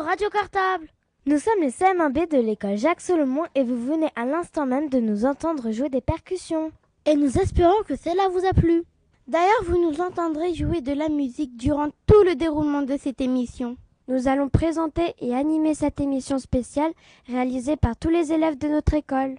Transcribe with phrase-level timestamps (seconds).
[0.00, 0.88] Radio Cartable.
[1.26, 4.98] Nous sommes les CM1B de l'école Jacques Solomon et vous venez à l'instant même de
[4.98, 6.72] nous entendre jouer des percussions.
[7.06, 8.82] Et nous espérons que cela vous a plu.
[9.28, 13.76] D'ailleurs, vous nous entendrez jouer de la musique durant tout le déroulement de cette émission.
[14.08, 16.92] Nous allons présenter et animer cette émission spéciale
[17.28, 19.36] réalisée par tous les élèves de notre école.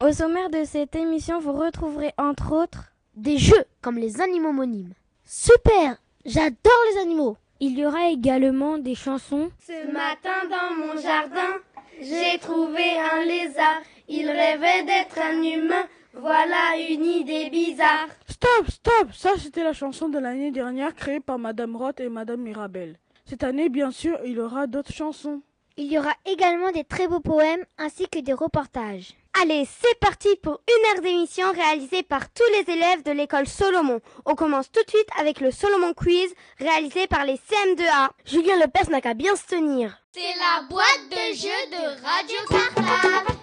[0.00, 4.92] Au sommaire de cette émission, vous retrouverez entre autres Des jeux comme les animaux monimes.
[5.24, 9.50] Super J'adore les animaux Il y aura également des chansons.
[9.64, 11.60] Ce matin dans mon jardin,
[12.00, 13.82] j'ai trouvé un lézard.
[14.08, 15.86] Il rêvait d'être un humain.
[16.12, 18.08] Voilà une idée bizarre.
[18.28, 22.40] Stop, stop Ça, c'était la chanson de l'année dernière créée par Madame Roth et Madame
[22.40, 22.96] Mirabel.
[23.26, 25.40] Cette année, bien sûr, il y aura d'autres chansons.
[25.76, 29.14] Il y aura également des très beaux poèmes ainsi que des reportages.
[29.42, 34.00] Allez, c'est parti pour une heure d'émission réalisée par tous les élèves de l'école Solomon.
[34.24, 38.10] On commence tout de suite avec le Solomon Quiz réalisé par les CM2A.
[38.24, 39.98] Julien Lepers n'a qu'à bien se tenir.
[40.12, 43.34] C'est la boîte de jeux de Radio Cartable.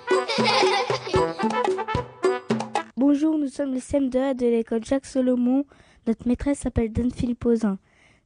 [2.95, 5.65] Bonjour, nous sommes les CM2A de l'école Jacques Solomon.
[6.07, 7.77] Notre maîtresse s'appelle Dan Philippozin.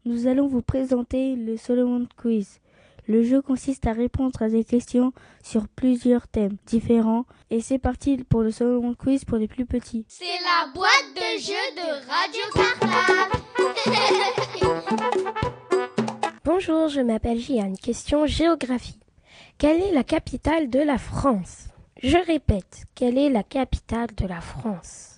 [0.06, 2.60] Nous allons vous présenter le Solomon Quiz.
[3.08, 8.18] Le jeu consiste à répondre à des questions sur plusieurs thèmes différents et c'est parti
[8.24, 10.06] pour le Solomon Quiz pour les plus petits.
[10.08, 13.44] C'est la boîte de jeux de Radio Cartable.
[16.44, 17.78] Bonjour, je m'appelle Jeanne.
[17.78, 19.00] Question géographie.
[19.58, 21.68] Quelle est la capitale de la France?
[22.02, 25.18] Je répète, quelle est la capitale de la France?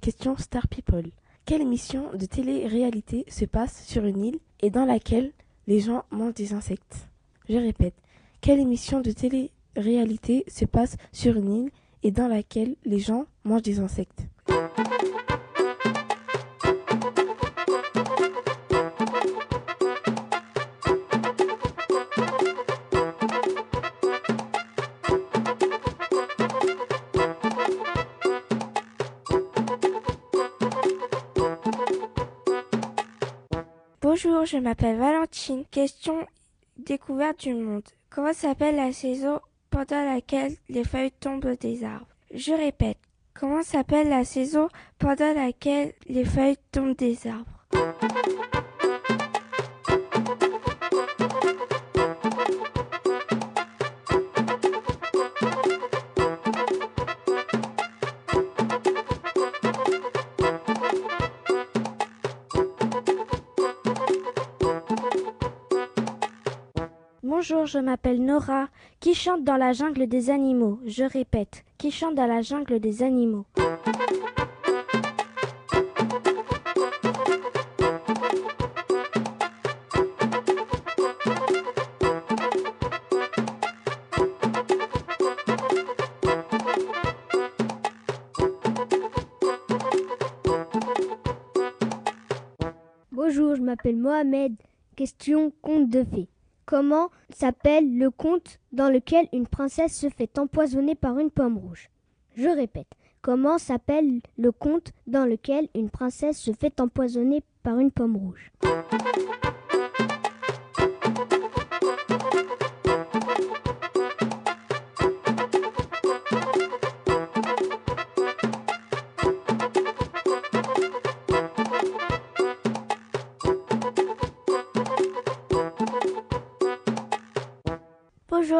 [0.00, 1.10] Question Star People.
[1.44, 5.32] Quelle émission de télé-réalité se passe sur une île et dans laquelle
[5.66, 7.08] les gens mangent des insectes?
[7.48, 7.94] Je répète.
[8.40, 11.70] Quelle émission de télé-réalité se passe sur une île
[12.02, 14.26] et dans laquelle les gens mangent des insectes?
[34.46, 35.64] Je m'appelle Valentine.
[35.70, 36.26] Question
[36.78, 37.82] découverte du monde.
[38.10, 39.40] Comment s'appelle la saison
[39.70, 42.98] pendant laquelle les feuilles tombent des arbres Je répète.
[43.34, 44.68] Comment s'appelle la saison
[44.98, 47.66] pendant laquelle les feuilles tombent des arbres
[67.48, 68.66] Bonjour, je m'appelle Nora,
[68.98, 70.80] qui chante dans la jungle des animaux.
[70.84, 73.46] Je répète, qui chante dans la jungle des animaux.
[93.12, 94.56] Bonjour, je m'appelle Mohamed.
[94.96, 96.28] Question conte de fées.
[96.66, 101.90] Comment s'appelle le conte dans lequel une princesse se fait empoisonner par une pomme rouge?
[102.34, 102.88] Je répète.
[103.22, 108.50] Comment s'appelle le conte dans lequel une princesse se fait empoisonner par une pomme rouge?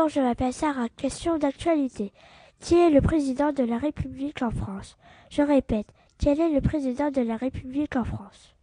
[0.06, 0.88] Alors je m'appelle Sarah.
[0.88, 2.12] Question d'actualité?
[2.60, 4.96] Qui est le président de la République en France?
[5.30, 5.88] Je répète,
[6.20, 8.54] quel est le président de la République en France?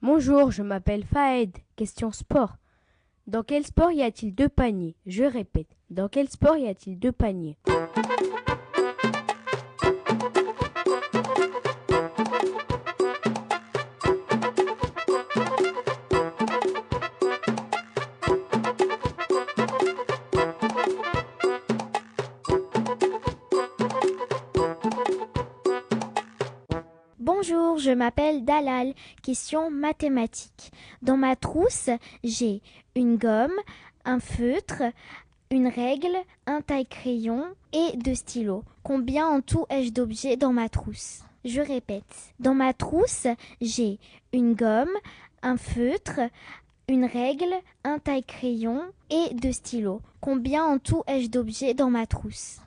[0.00, 1.65] Bonjour, je m'appelle Fahed.
[1.76, 2.56] Question sport.
[3.26, 4.96] Dans quel sport y a-t-il deux paniers?
[5.04, 7.58] Je répète, dans quel sport y a-t-il deux paniers?
[27.96, 28.94] M'appelle Dalal.
[29.22, 30.70] Question mathématique.
[31.02, 31.90] Dans ma trousse,
[32.22, 32.62] j'ai
[32.94, 33.56] une gomme,
[34.04, 34.82] un feutre,
[35.50, 36.16] une règle,
[36.46, 38.64] un taille-crayon et deux stylos.
[38.82, 41.22] Combien en tout ai-je d'objets dans ma trousse?
[41.44, 42.04] Je répète.
[42.40, 43.26] Dans ma trousse,
[43.60, 43.98] j'ai
[44.32, 44.96] une gomme,
[45.42, 46.20] un feutre,
[46.88, 47.54] une règle,
[47.84, 50.00] un taille-crayon et deux stylos.
[50.20, 52.60] Combien en tout ai-je d'objets dans ma trousse?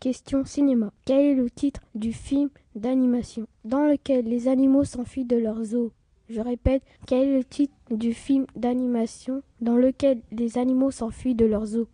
[0.00, 0.92] Question cinéma.
[1.04, 5.92] Quel est le titre du film d'animation dans lequel les animaux s'enfuient de leur zoo
[6.28, 11.46] Je répète, quel est le titre du film d'animation dans lequel les animaux s'enfuient de
[11.46, 11.86] leur zoo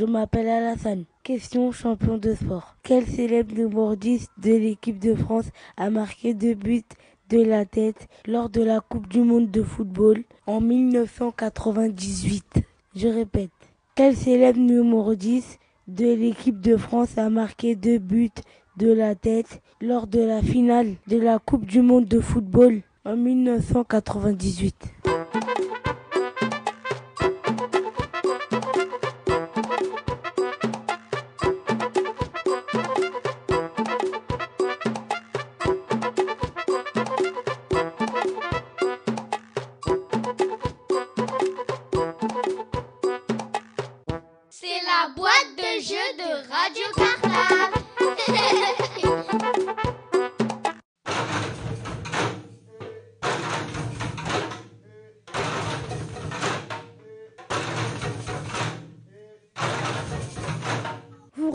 [0.00, 1.04] je m'appelle Alassane.
[1.22, 2.74] Question champion de sport.
[2.82, 5.44] Quel célèbre numéro 10 de l'équipe de France
[5.76, 6.86] a marqué deux buts
[7.28, 12.62] de la tête lors de la Coupe du Monde de football en 1998
[12.96, 13.50] Je répète.
[13.94, 18.30] Quel célèbre numéro 10 de l'équipe de France a marqué deux buts
[18.78, 23.16] de la tête lors de la finale de la Coupe du Monde de football en
[23.16, 24.94] 1998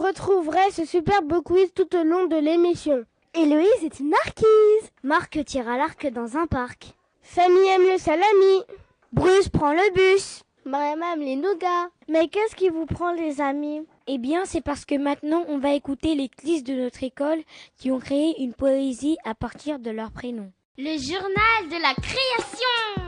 [0.05, 3.03] retrouverez ce superbe quiz tout au long de l'émission.
[3.33, 4.91] Héloïse est une marquise.
[5.03, 6.93] Marc tire à l'arc dans un parc.
[7.21, 8.63] Fanny aime le salami.
[9.11, 10.43] Bruce prend le bus.
[10.65, 11.89] Mariam aime les nougats.
[12.07, 13.81] Mais qu'est-ce qui vous prend les amis?
[14.07, 17.41] Eh bien, c'est parce que maintenant, on va écouter les clis de notre école
[17.77, 20.51] qui ont créé une poésie à partir de leur prénom.
[20.77, 23.05] Le journal de la création.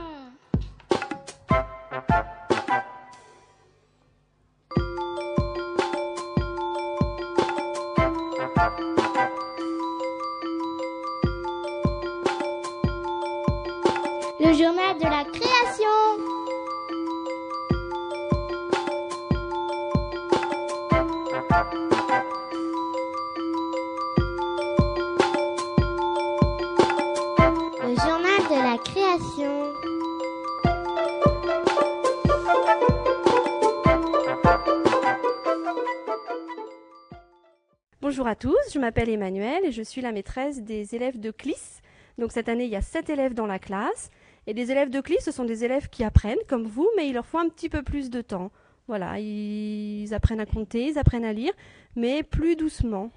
[38.08, 41.82] Bonjour à tous, je m'appelle Emmanuel et je suis la maîtresse des élèves de CLIS.
[42.16, 44.10] Donc cette année, il y a sept élèves dans la classe.
[44.46, 47.12] Et les élèves de CLIS, ce sont des élèves qui apprennent comme vous, mais il
[47.12, 48.50] leur faut un petit peu plus de temps.
[48.86, 51.52] Voilà, ils apprennent à compter, ils apprennent à lire,
[51.96, 53.10] mais plus doucement.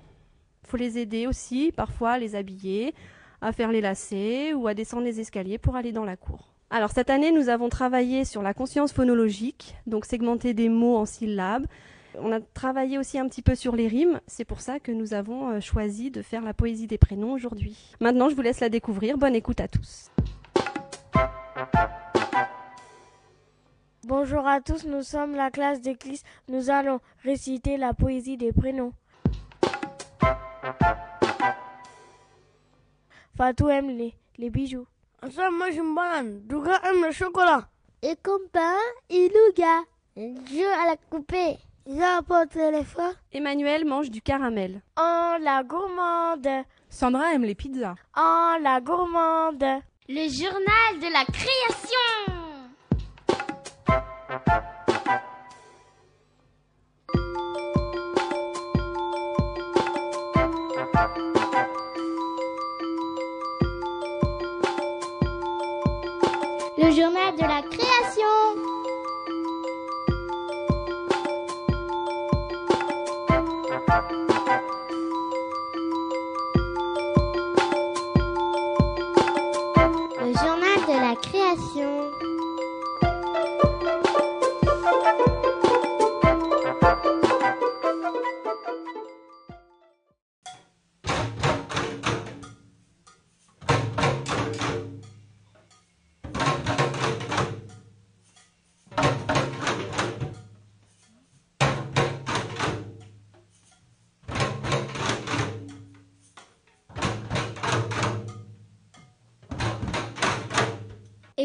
[0.66, 2.94] Il faut les aider aussi, parfois à les habiller,
[3.40, 6.52] à faire les lacets ou à descendre les escaliers pour aller dans la cour.
[6.70, 11.06] Alors cette année, nous avons travaillé sur la conscience phonologique, donc segmenter des mots en
[11.06, 11.66] syllabes.
[12.20, 15.14] On a travaillé aussi un petit peu sur les rimes, c'est pour ça que nous
[15.14, 17.78] avons euh, choisi de faire la poésie des prénoms aujourd'hui.
[18.02, 19.18] Maintenant, je vous laisse la découvrir.
[19.18, 20.12] Bonne écoute à tous.
[24.06, 26.22] Bonjour à tous, nous sommes la classe de Clis.
[26.50, 28.94] Nous allons réciter la poésie des prénoms.
[33.38, 34.86] Fatou aime les, les bijoux.
[35.24, 36.42] Ensemble, moi j'aime banane.
[36.42, 37.70] Douga aime le chocolat.
[38.04, 38.18] Et.
[40.18, 41.58] Jeu à la coupée.
[41.98, 43.16] J'apporte les fleurs.
[43.34, 44.82] Emmanuel mange du caramel.
[44.96, 46.66] En la gourmande.
[46.90, 47.96] Sandra aime les pizzas.
[48.16, 49.82] En la gourmande.
[50.08, 52.32] Le journal de la création.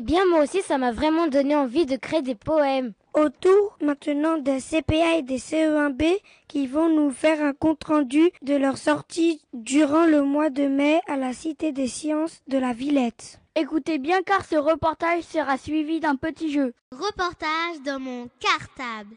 [0.06, 2.92] Bien, moi aussi, ça m'a vraiment donné envie de créer des poèmes.
[3.12, 6.04] Autour maintenant des CPA et des CE1B
[6.48, 11.16] qui vont nous faire un compte-rendu de leur sortie durant le mois de mai à
[11.16, 13.40] la Cité des Sciences de la Villette.
[13.56, 16.72] Écoutez bien car ce reportage sera suivi d'un petit jeu.
[16.92, 19.16] Reportage dans mon cartable.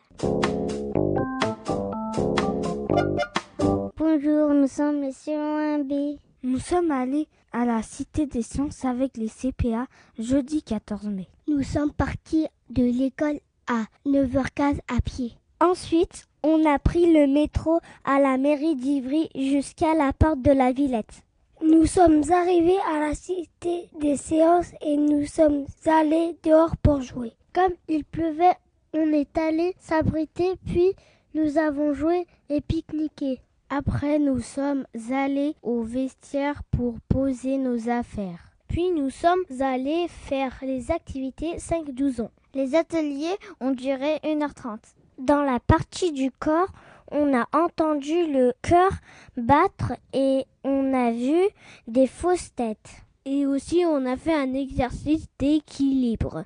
[3.98, 6.18] Bonjour, nous sommes les CE1B.
[6.42, 9.88] Nous sommes allés à la Cité des Sciences avec les CPA
[10.18, 11.28] jeudi 14 mai.
[11.48, 15.34] Nous sommes partis de l'école à 9h15 à pied.
[15.60, 20.72] Ensuite, on a pris le métro à la mairie d'Ivry jusqu'à la porte de la
[20.72, 21.24] Villette.
[21.62, 27.34] Nous sommes arrivés à la cité des séances et nous sommes allés dehors pour jouer.
[27.54, 28.56] Comme il pleuvait,
[28.94, 30.94] on est allé s'abriter puis
[31.34, 33.42] nous avons joué et pique-niqué.
[33.72, 38.52] Après, nous sommes allés au vestiaire pour poser nos affaires.
[38.68, 42.32] Puis nous sommes allés faire les activités 5-12 ans.
[42.56, 44.80] Les ateliers ont duré 1h30.
[45.20, 46.70] Dans la partie du corps,
[47.12, 48.92] on a entendu le cœur
[49.38, 51.40] battre et on a vu
[51.88, 53.04] des fausses têtes.
[53.26, 56.44] Et aussi on a fait un exercice d'équilibre.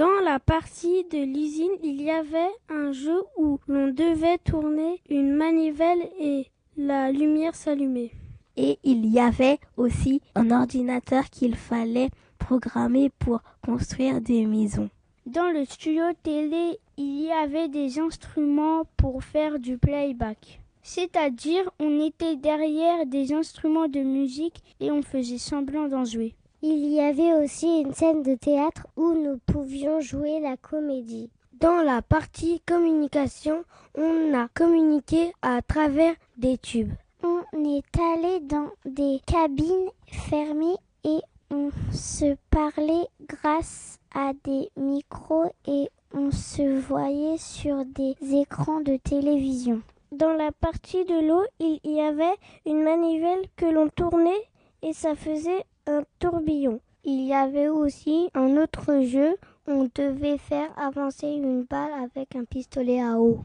[0.00, 5.34] Dans la partie de l'usine, il y avait un jeu où l'on devait tourner une
[5.36, 6.46] manivelle et
[6.78, 8.10] la lumière s'allumait.
[8.56, 14.88] Et il y avait aussi un ordinateur qu'il fallait programmer pour construire des maisons.
[15.26, 20.62] Dans le studio télé, il y avait des instruments pour faire du playback.
[20.82, 26.36] C'est-à-dire, on était derrière des instruments de musique et on faisait semblant d'en jouer.
[26.62, 31.30] Il y avait aussi une scène de théâtre où nous pouvions jouer la comédie.
[31.54, 33.64] Dans la partie communication,
[33.96, 36.92] on a communiqué à travers des tubes.
[37.22, 45.50] On est allé dans des cabines fermées et on se parlait grâce à des micros
[45.66, 49.80] et on se voyait sur des écrans de télévision.
[50.12, 52.36] Dans la partie de l'eau, il y avait
[52.66, 54.44] une manivelle que l'on tournait
[54.82, 56.80] et ça faisait un tourbillon.
[57.04, 62.44] Il y avait aussi un autre jeu, on devait faire avancer une balle avec un
[62.44, 63.44] pistolet à eau.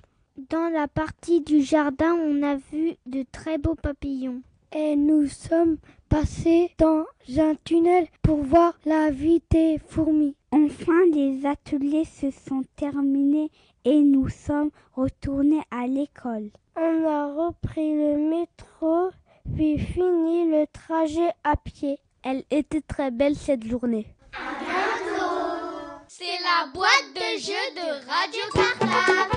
[0.49, 4.41] Dans la partie du jardin, on a vu de très beaux papillons.
[4.75, 5.77] Et nous sommes
[6.09, 7.05] passés dans
[7.37, 10.35] un tunnel pour voir la vie des fourmis.
[10.51, 13.49] Enfin, les ateliers se sont terminés
[13.85, 16.49] et nous sommes retournés à l'école.
[16.75, 19.11] On a repris le métro,
[19.55, 21.99] puis fini le trajet à pied.
[22.27, 24.07] Elle était très belle cette journée.
[24.33, 29.35] À bientôt C'est la boîte de jeux de Radio Cartable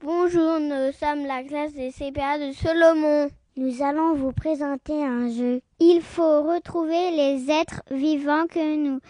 [0.00, 3.28] Bonjour, nous sommes la classe des CPA de Solomon.
[3.56, 5.60] Nous allons vous présenter un jeu.
[5.80, 9.00] Il faut retrouver les êtres vivants que nous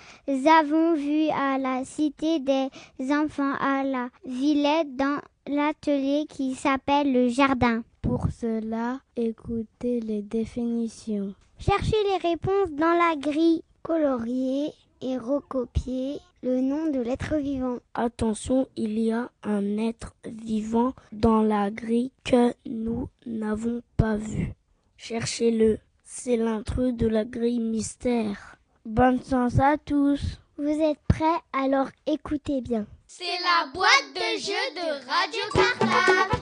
[0.48, 2.70] avons vus à la Cité des
[3.12, 7.82] enfants à la Villette dans l'atelier qui s'appelle le jardin.
[8.02, 11.34] Pour cela, écoutez les définitions.
[11.58, 17.78] Cherchez les réponses dans la grille coloriée et recopiez le nom de l'être vivant.
[17.94, 24.52] Attention, il y a un être vivant dans la grille que nous n'avons pas vu.
[24.96, 25.78] Cherchez-le.
[26.04, 28.56] C'est l'intrus de la grille mystère.
[28.84, 30.40] Bonne chance à tous.
[30.58, 32.86] Vous êtes prêts Alors écoutez bien.
[33.06, 36.41] C'est la boîte de jeux de Radio Cartable.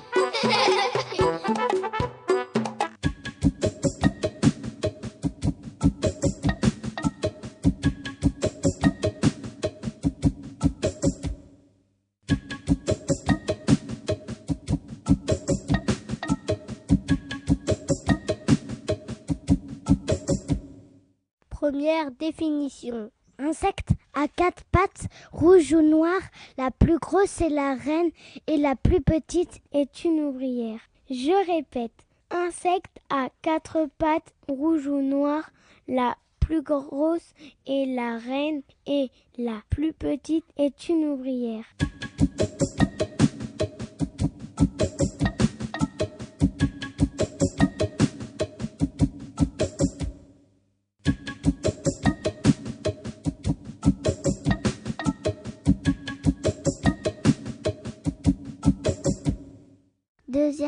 [21.51, 23.11] Première définition.
[23.43, 26.21] Insecte à quatre pattes, rouge ou noir.
[26.59, 28.11] La plus grosse est la reine
[28.47, 30.81] et la plus petite est une ouvrière.
[31.09, 32.05] Je répète.
[32.31, 35.51] Insecte à quatre pattes, rouge ou noir.
[35.89, 37.33] La plus grosse
[37.67, 41.65] est la reine et la plus petite est une ouvrière.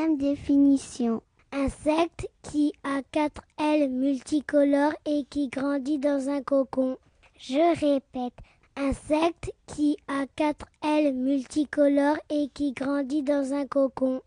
[0.03, 1.23] Deuxième définition.
[1.53, 6.97] Insecte qui a quatre ailes multicolores et qui grandit dans un cocon.
[7.39, 8.35] Je répète.
[8.77, 14.23] Insecte qui a quatre ailes multicolores et qui grandit dans un cocon.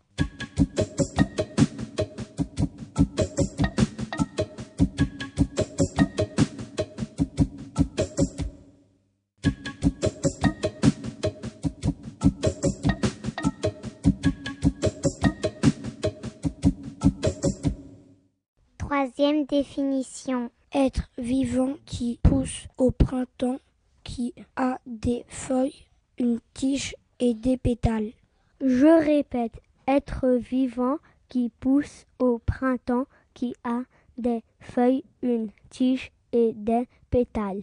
[19.06, 20.50] Troisième définition.
[20.74, 23.60] Être vivant qui pousse au printemps,
[24.02, 25.86] qui a des feuilles,
[26.18, 28.10] une tige et des pétales.
[28.60, 30.96] Je répète, être vivant
[31.28, 33.82] qui pousse au printemps, qui a
[34.18, 37.62] des feuilles, une tige et des pétales.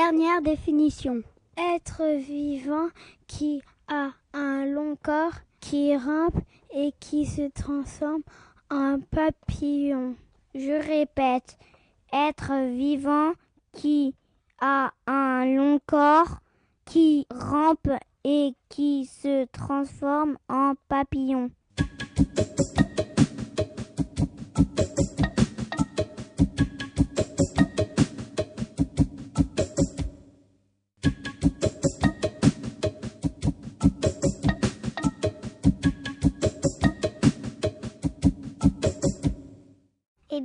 [0.00, 1.22] Dernière définition.
[1.56, 2.86] Être vivant
[3.26, 6.38] qui a un long corps, qui rampe
[6.72, 8.22] et qui se transforme
[8.70, 10.14] en papillon.
[10.54, 11.58] Je répète,
[12.12, 13.32] être vivant
[13.72, 14.14] qui
[14.60, 16.38] a un long corps,
[16.84, 17.90] qui rampe
[18.22, 21.50] et qui se transforme en papillon.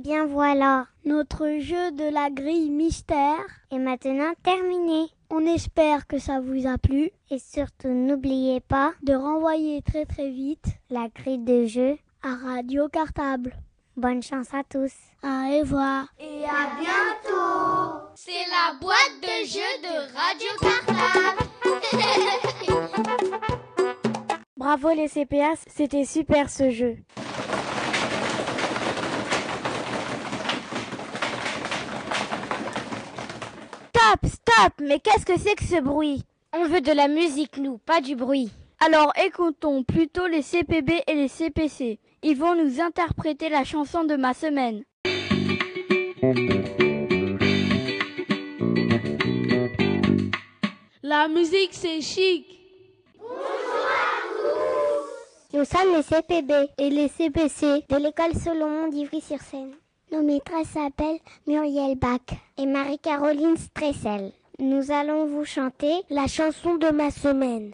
[0.04, 3.40] Bien voilà, Notre jeu de la grille mystère
[3.70, 5.06] est maintenant terminé.
[5.30, 10.30] On espère que ça vous a plu Et surtout, n'oubliez pas de renvoyer très très
[10.30, 13.54] vite la grille de jeu à Radio Cartable.
[13.96, 14.92] Bonne chance à tous.
[15.22, 16.06] Au revoir.
[16.20, 18.10] Et à bientôt.
[18.14, 21.48] C'est la boîte de jeu de Radio Cartable.
[24.58, 26.96] Bravo les CPA, c'était super ce jeu.
[34.04, 36.24] Stop, stop, mais qu'est-ce que c'est que ce bruit?
[36.52, 38.50] On veut de la musique, nous, pas du bruit.
[38.84, 41.98] Alors écoutons plutôt les CPB et les CPC.
[42.22, 44.84] Ils vont nous interpréter la chanson de ma semaine.
[51.02, 52.60] La musique, c'est chic.
[55.54, 59.72] Nous sommes les CPB et les CPC de l'école Solomon d'Ivry-sur-Seine.
[60.12, 62.20] Nos maîtresses s'appellent Muriel Bach
[62.58, 64.32] et Marie-Caroline Stressel.
[64.58, 67.72] Nous allons vous chanter la chanson de ma semaine.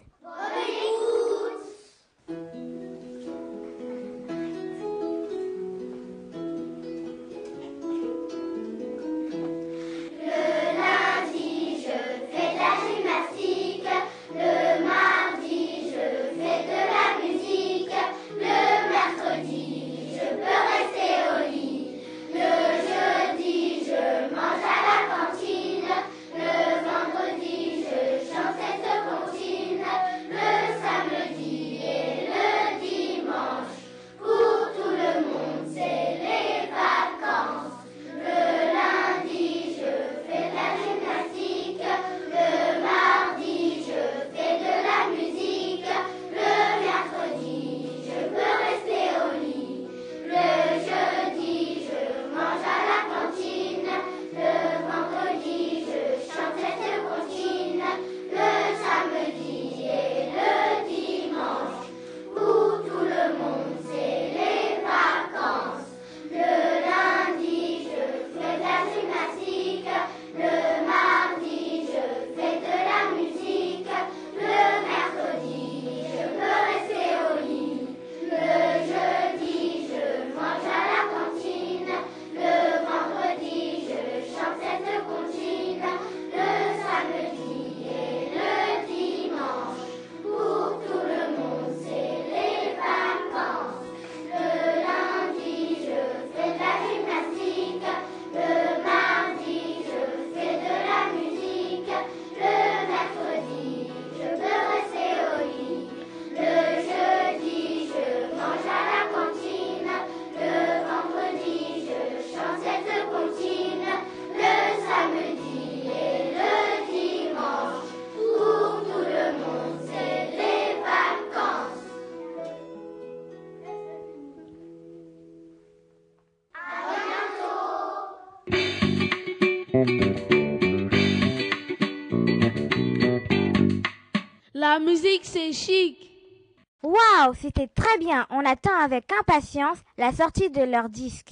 [137.31, 138.25] Waouh, c'était très bien.
[138.29, 141.31] On attend avec impatience la sortie de leur disque.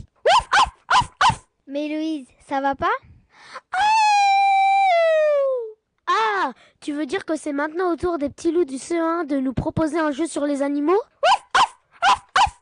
[1.67, 2.87] Mais Louise, ça va pas?
[6.07, 9.39] Ah, tu veux dire que c'est maintenant au tour des petits loups du CE1 de
[9.39, 11.01] nous proposer un jeu sur les animaux?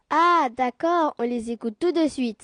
[0.10, 2.44] Ah, d'accord, on les écoute tout de suite.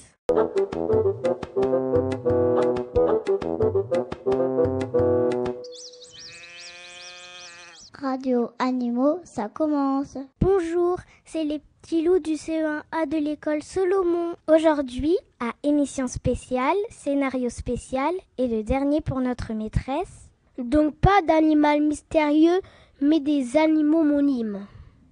[8.13, 10.19] Radio Animaux, ça commence.
[10.39, 14.35] Bonjour, c'est les petits loups du CE1A de l'école Solomon.
[14.47, 20.29] Aujourd'hui, à émission spéciale, scénario spécial et le dernier pour notre maîtresse.
[20.59, 22.61] Donc pas d'animal mystérieux,
[23.01, 24.67] mais des animaux monimes.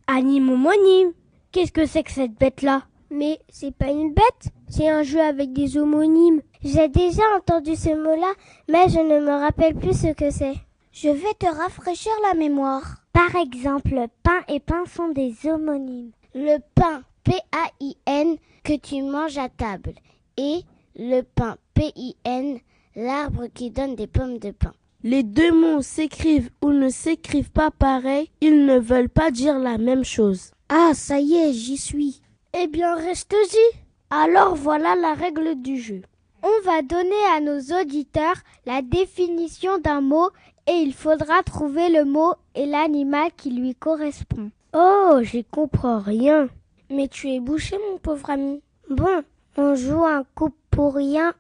[0.06, 1.14] Animaux monimes
[1.52, 2.84] Qu'est-ce que c'est que cette bête-là?
[3.10, 6.42] Mais c'est pas une bête, c'est un jeu avec des homonymes.
[6.64, 8.32] J'ai déjà entendu ce mot-là,
[8.70, 10.54] mais je ne me rappelle plus ce que c'est.
[10.94, 12.98] Je vais te rafraîchir la mémoire.
[13.14, 16.12] Par exemple, pain et pain sont des homonymes.
[16.36, 19.94] Le pain, P-A-I-N, que tu manges à table.
[20.36, 20.64] Et
[20.98, 22.60] le pain, P-I-N,
[22.98, 24.74] l'arbre qui donne des pommes de pain.
[25.04, 29.78] Les deux mots s'écrivent ou ne s'écrivent pas pareil, ils ne veulent pas dire la
[29.78, 30.52] même chose.
[30.68, 32.22] Ah, ça y est, j'y suis.
[32.54, 33.78] Eh bien, reste-y.
[34.10, 36.02] Alors voilà la règle du jeu.
[36.44, 40.30] On va donner à nos auditeurs la définition d'un mot
[40.72, 44.52] et il faudra trouver le mot et l'animal qui lui correspond.
[44.74, 46.48] Oh, j'y comprends rien.
[46.90, 48.62] Mais tu es bouché, mon pauvre ami.
[48.90, 49.22] Bon,
[49.58, 51.34] on joue un coup pour rien.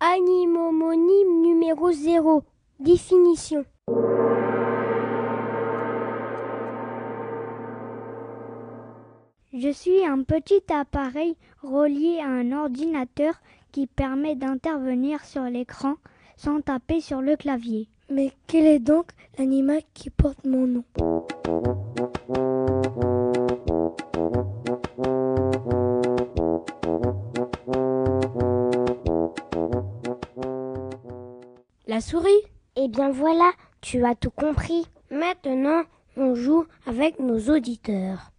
[0.00, 2.42] Animomonyme numéro 0.
[2.78, 3.64] Définition.
[9.56, 13.34] Je suis un petit appareil relié à un ordinateur
[13.70, 15.94] qui permet d'intervenir sur l'écran
[16.36, 17.86] sans taper sur le clavier.
[18.10, 20.82] Mais quel est donc l'animal qui porte mon nom?
[31.86, 32.28] La souris?
[32.74, 34.84] Eh bien voilà, tu as tout compris.
[35.12, 35.84] Maintenant,
[36.16, 38.33] on joue avec nos auditeurs.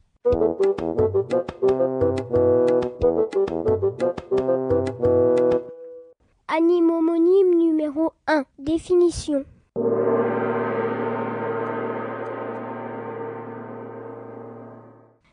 [6.47, 8.43] Animomonyme numéro 1.
[8.57, 9.45] Définition.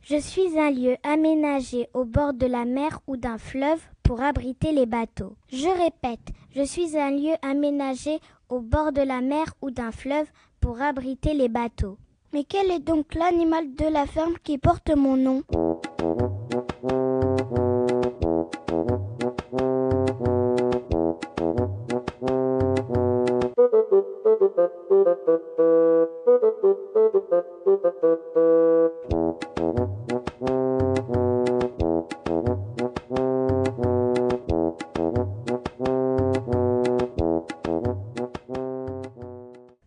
[0.03, 4.73] Je suis un lieu aménagé au bord de la mer ou d'un fleuve pour abriter
[4.73, 5.37] les bateaux.
[5.51, 8.19] Je répète, je suis un lieu aménagé
[8.51, 10.27] au bord de la mer ou d'un fleuve
[10.61, 11.97] pour abriter les bateaux.
[12.35, 15.43] Mais quel est donc l'animal de la ferme qui porte mon nom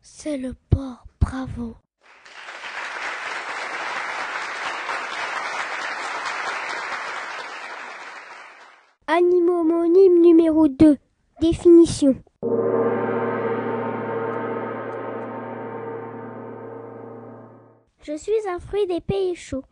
[0.02, 1.76] C'est le porc, bravo.
[9.18, 10.98] Animomonyme numéro 2.
[11.40, 12.18] Définition.
[18.02, 19.64] Je suis un fruit des pays chauds.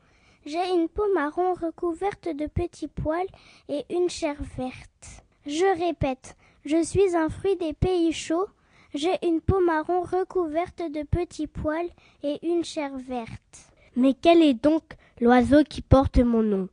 [0.45, 3.27] J'ai une peau marron recouverte de petits poils
[3.67, 5.25] et une chair verte.
[5.45, 8.47] Je répète, je suis un fruit des pays chauds.
[8.93, 11.89] J'ai une peau marron recouverte de petits poils
[12.23, 13.73] et une chair verte.
[13.97, 14.83] Mais quel est donc
[15.19, 16.69] l'oiseau qui porte mon nom?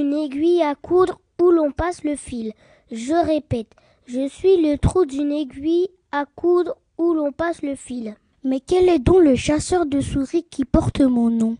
[0.00, 2.52] Aiguille à coudre où l'on passe le fil.
[2.90, 3.72] Je répète,
[4.06, 8.14] je suis le trou d'une aiguille à coudre où l'on passe le fil.
[8.44, 11.56] Mais quel est donc le chasseur de souris qui porte mon nom?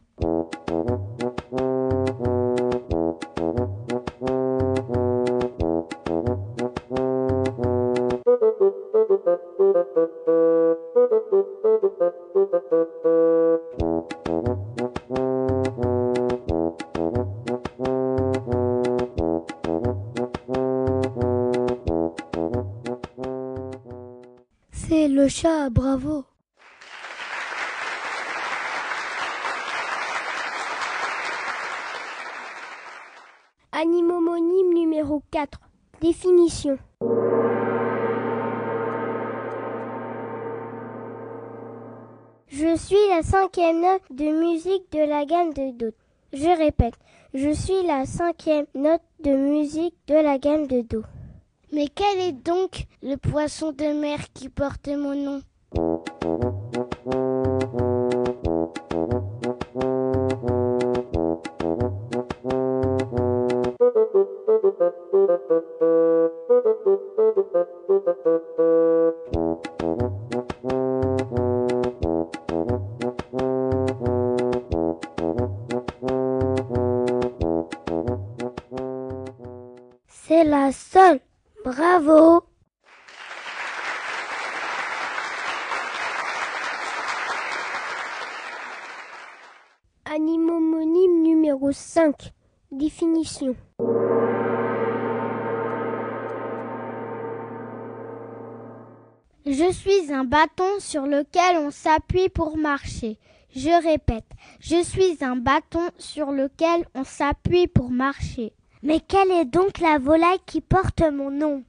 [25.44, 26.24] bravo.
[33.72, 35.60] Animomonyme numéro 4.
[36.00, 36.78] Définition.
[42.48, 45.90] Je suis la cinquième note de musique de la gamme de Do.
[46.32, 46.94] Je répète,
[47.34, 51.02] je suis la cinquième note de musique de la gamme de Do.
[51.72, 55.42] Mais quel est donc le poisson de mer qui porte mon nom?
[99.46, 103.18] Je suis un bâton sur lequel on s'appuie pour marcher.
[103.54, 104.26] Je répète,
[104.60, 108.52] je suis un bâton sur lequel on s'appuie pour marcher.
[108.82, 111.62] Mais quelle est donc la volaille qui porte mon nom?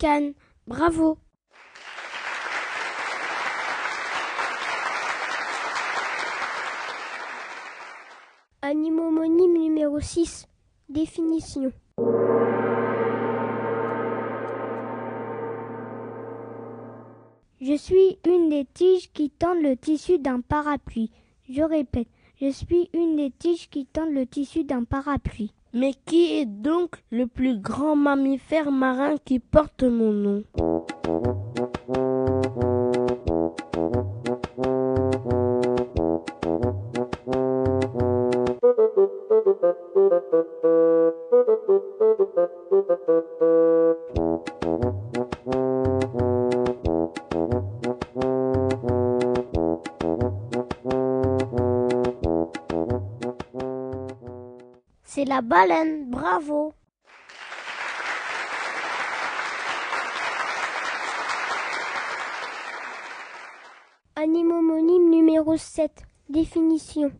[0.00, 0.34] C'est la canne.
[0.66, 1.18] Bravo.
[8.62, 10.46] Animomonyme numéro 6.
[10.88, 11.72] Définition.
[17.60, 21.10] Je suis une des tiges qui tendent le tissu d'un parapluie.
[21.48, 22.08] Je répète,
[22.40, 25.52] je suis une des tiges qui tendent le tissu d'un parapluie.
[25.74, 30.42] Mais qui est donc le plus grand mammifère marin qui porte mon nom?
[55.38, 56.10] La baleine.
[56.10, 56.74] Bravo.
[64.16, 65.92] Animomonyme numéro 7.
[66.28, 67.12] Définition.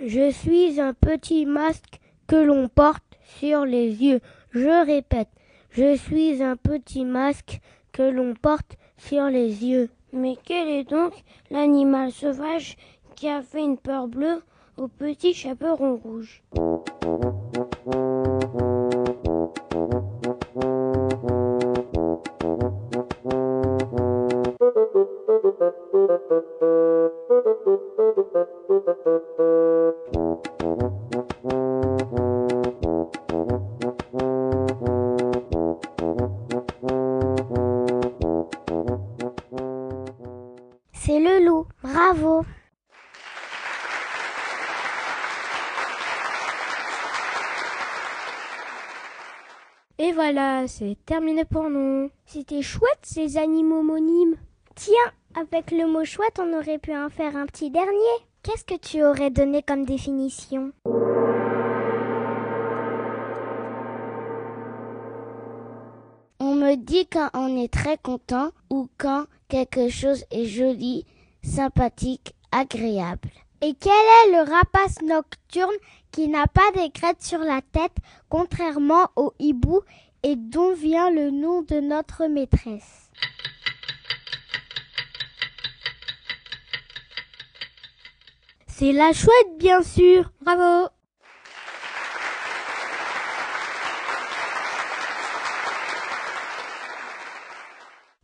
[0.00, 3.04] Je suis un petit masque que l'on porte
[3.38, 4.20] sur les yeux.
[4.52, 5.28] Je répète,
[5.70, 7.60] je suis un petit masque
[7.92, 9.90] que l'on porte sur les yeux.
[10.12, 11.12] Mais quel est donc
[11.50, 12.76] l'animal sauvage
[13.16, 14.42] qui a fait une peur bleue
[14.76, 16.42] au petit chaperon rouge?
[50.78, 52.10] C'est terminé pour nous.
[52.24, 54.36] C'était chouette ces animaux homonymes.
[54.74, 58.16] Tiens, avec le mot chouette, on aurait pu en faire un petit dernier.
[58.42, 60.72] Qu'est-ce que tu aurais donné comme définition?
[66.40, 71.04] On me dit quand on est très content ou quand quelque chose est joli,
[71.42, 73.28] sympathique, agréable.
[73.60, 75.70] Et quel est le rapace nocturne
[76.10, 77.96] qui n'a pas des crêtes sur la tête,
[78.28, 79.82] contrairement au hibou,
[80.22, 83.10] et dont vient le nom de notre maîtresse?
[88.66, 90.32] C'est la chouette, bien sûr.
[90.40, 90.88] Bravo.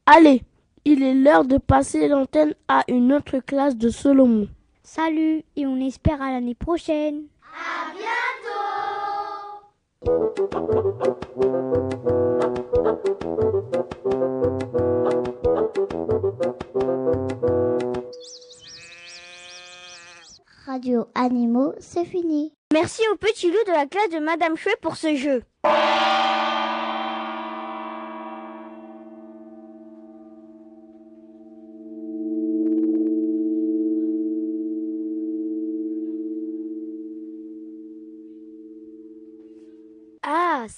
[0.07, 0.43] Allez,
[0.85, 4.49] il est l'heure de passer l'antenne à une autre classe de Solomon.
[4.83, 7.27] Salut et on espère à l'année prochaine.
[7.43, 8.18] À bientôt
[20.67, 22.53] Radio Animaux, c'est fini.
[22.73, 25.43] Merci au petit loup de la classe de Madame Chouet pour ce jeu.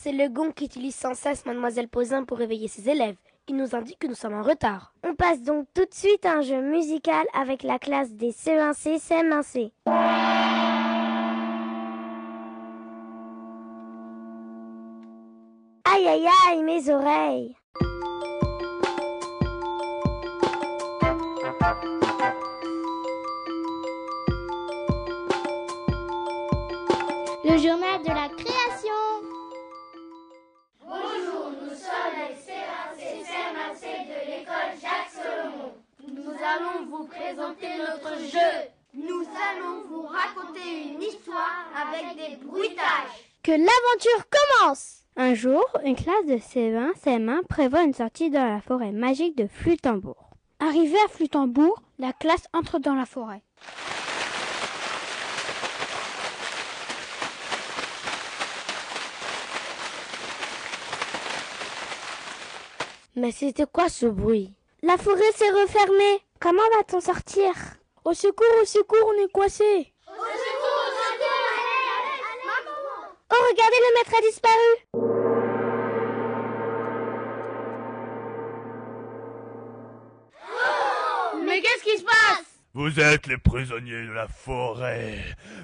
[0.03, 3.17] C'est le gong qu'utilise sans cesse mademoiselle Posin pour réveiller ses élèves.
[3.49, 4.95] Il nous indique que nous sommes en retard.
[5.05, 8.99] On passe donc tout de suite à un jeu musical avec la classe des CE1C,
[8.99, 9.73] CM1C.
[15.85, 17.57] Aïe aïe aïe, mes oreilles.
[27.45, 28.29] Le journal de la
[36.43, 38.69] allons vous présenter notre jeu.
[38.95, 43.31] Nous allons vous raconter une histoire avec des bruitages.
[43.43, 48.61] Que l'aventure commence Un jour, une classe de CE1, CM1 prévoit une sortie dans la
[48.61, 50.31] forêt magique de Flutambourg.
[50.59, 53.43] Arrivé à Flutambourg, la classe entre dans la forêt.
[63.17, 64.53] Mais c'était quoi ce bruit?
[64.83, 66.23] La forêt s'est refermée.
[66.41, 67.53] Comment va-t-on sortir?
[68.03, 69.63] Au secours, au secours, on est coincé.
[69.63, 72.81] Au secours, au secours, allez, allez, maman.
[73.31, 74.71] Oh, regardez, le maître a disparu.
[81.45, 82.47] Mais qu'est-ce qui se passe?
[82.73, 85.19] Vous êtes les prisonniers de la forêt.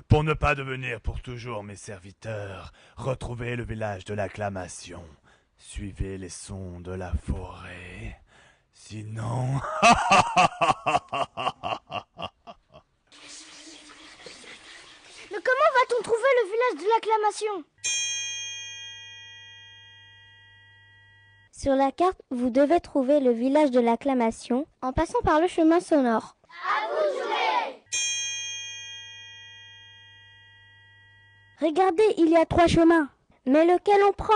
[0.08, 5.02] Pour ne pas devenir pour toujours mes serviteurs, retrouvez le village de l'acclamation.
[5.56, 8.20] Suivez les sons de la forêt.
[8.78, 9.60] Sinon...
[15.30, 17.64] Mais comment va-t-on trouver le village de l'acclamation?
[21.50, 25.80] Sur la carte, vous devez trouver le village de l'acclamation en passant par le chemin
[25.80, 26.36] sonore.
[26.44, 27.82] À vous jouer.
[31.60, 33.08] Regardez, il y a trois chemins.
[33.46, 34.34] Mais lequel on prend?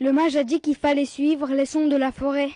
[0.00, 2.52] Le mage a dit qu'il fallait suivre les sons de la forêt.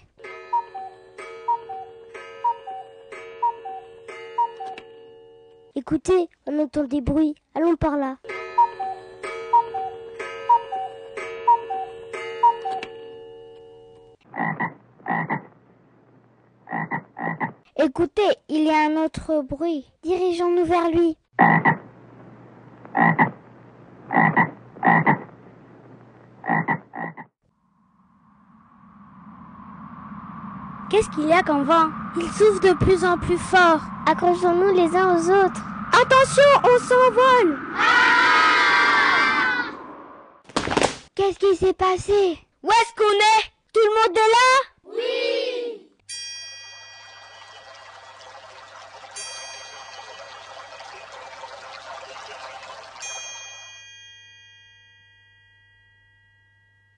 [5.79, 7.35] Écoutez, on entend des bruits.
[7.55, 8.17] Allons par là.
[17.77, 19.85] Écoutez, il y a un autre bruit.
[20.03, 21.19] Dirigeons-nous vers lui.
[30.97, 31.91] Qu'est-ce qu'il y a comme vent?
[32.17, 33.83] Il souffle de plus en plus fort.
[34.07, 35.61] Accrochons-nous les uns aux autres.
[35.93, 37.59] Attention, on s'envole
[41.15, 42.39] Qu'est-ce qui s'est passé?
[42.63, 43.45] Où est-ce qu'on est?
[43.75, 44.97] Tout le monde est là?
[44.97, 45.91] Oui.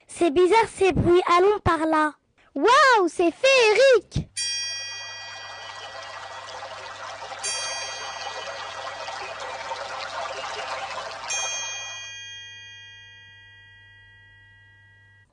[0.07, 1.21] C'est bizarre ces bruits.
[1.37, 2.13] Allons par là.
[2.59, 4.27] Waouh, c'est féerique.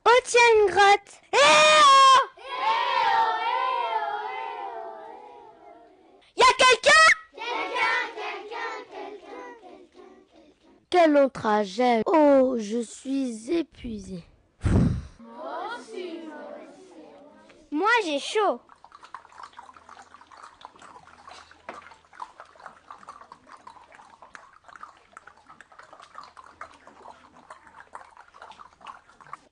[0.05, 1.21] Oh tiens, une grotte.
[1.33, 2.27] Eh oh.
[6.37, 6.91] Y a quelqu'un
[7.35, 7.97] Quelqu'un.
[10.89, 14.23] Quel long trajet Oh, je suis épuisée.
[15.19, 16.19] Moi aussi,
[17.71, 18.06] moi aussi.
[18.19, 18.59] Chaud.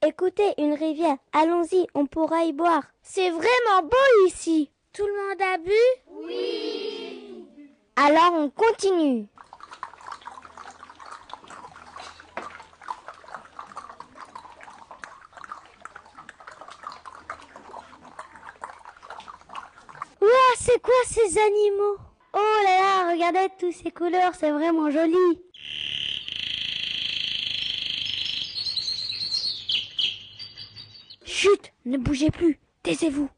[0.02, 1.18] Écoutez, une rivière.
[1.34, 2.84] Allons-y, on pourra y boire.
[3.02, 4.72] C'est vraiment beau ici.
[4.94, 5.72] Tout le monde a bu?
[6.08, 7.48] Oui.
[7.96, 9.28] Alors on continue.
[20.22, 21.98] Ouah, c'est quoi ces animaux?
[22.34, 25.42] Oh là là, regardez toutes ces couleurs, c'est vraiment joli.
[31.26, 33.30] Chut, ne bougez plus, taisez-vous.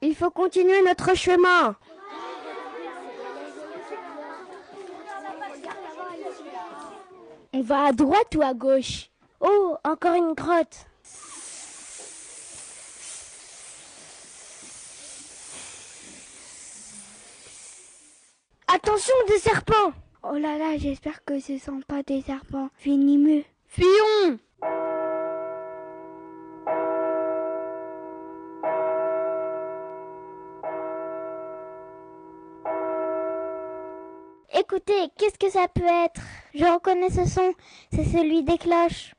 [0.00, 1.76] Il faut continuer notre chemin.
[7.52, 9.10] On va à droite ou à gauche?
[9.40, 10.87] Oh, encore une grotte.
[18.70, 19.92] Attention des serpents
[20.22, 23.42] Oh là là, j'espère que ce sont pas des serpents venimeux.
[23.66, 24.38] Fuyons
[34.52, 36.20] Écoutez, qu'est-ce que ça peut être?
[36.52, 37.54] Je reconnais ce son,
[37.90, 39.14] c'est celui des cloches.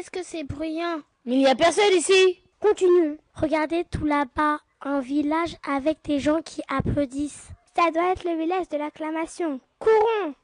[0.00, 3.18] Qu'est-ce que c'est bruyant Mais il n'y a personne ici Continuons.
[3.34, 7.48] Regardez tout là-bas, un village avec des gens qui applaudissent.
[7.76, 9.60] Ça doit être le village de l'acclamation.
[9.78, 10.34] Courons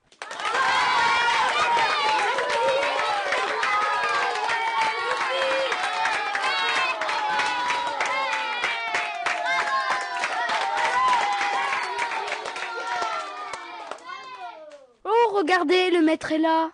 [15.04, 16.70] Oh, regardez, le maître est là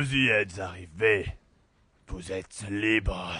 [0.00, 1.26] Vous y êtes arrivés.
[2.08, 3.38] Vous êtes libres.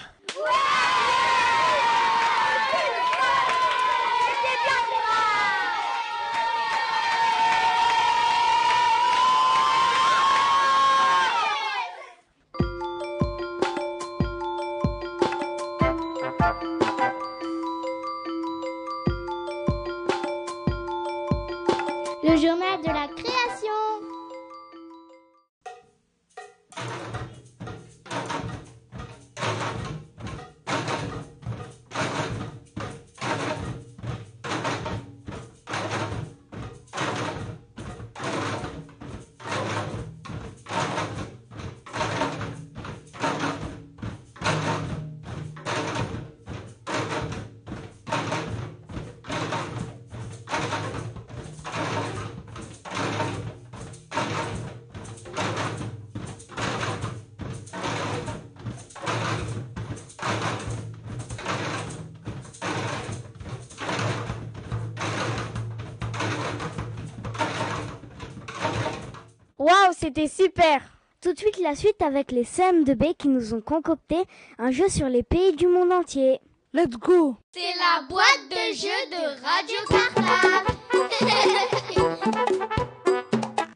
[70.13, 70.83] C'était super
[71.21, 74.17] Tout de suite la suite avec les CM2B qui nous ont concocté
[74.59, 76.41] un jeu sur les pays du monde entier.
[76.73, 80.67] Let's go C'est la boîte de jeux de Radio Cartable.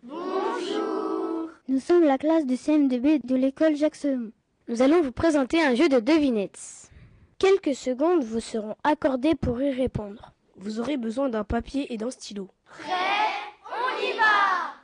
[0.02, 1.50] Bonjour.
[1.68, 4.32] Nous sommes la classe de CM2B de l'école Jacques Solomon.
[4.66, 6.90] Nous allons vous présenter un jeu de devinettes.
[7.38, 10.32] Quelques secondes vous seront accordées pour y répondre.
[10.56, 12.48] Vous aurez besoin d'un papier et d'un stylo.
[12.80, 14.74] On y va.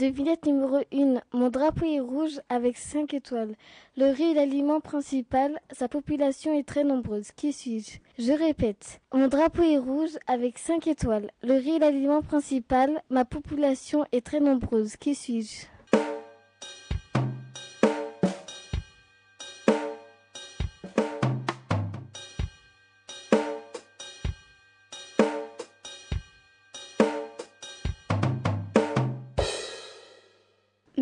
[0.00, 1.20] Devinette numéro 1.
[1.34, 3.54] Mon drapeau est rouge avec 5 étoiles.
[3.98, 5.60] Le riz est l'aliment principal.
[5.72, 7.32] Sa population est très nombreuse.
[7.32, 7.98] Qui suis-je?
[8.18, 9.02] Je répète.
[9.12, 11.30] Mon drapeau est rouge avec 5 étoiles.
[11.42, 13.02] Le riz est l'aliment principal.
[13.10, 14.96] Ma population est très nombreuse.
[14.96, 15.66] Qui suis-je?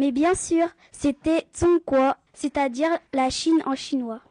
[0.08, 4.22] Mais bien sûr, c'était Zhongguo, c'est-à-dire la Chine en chinois.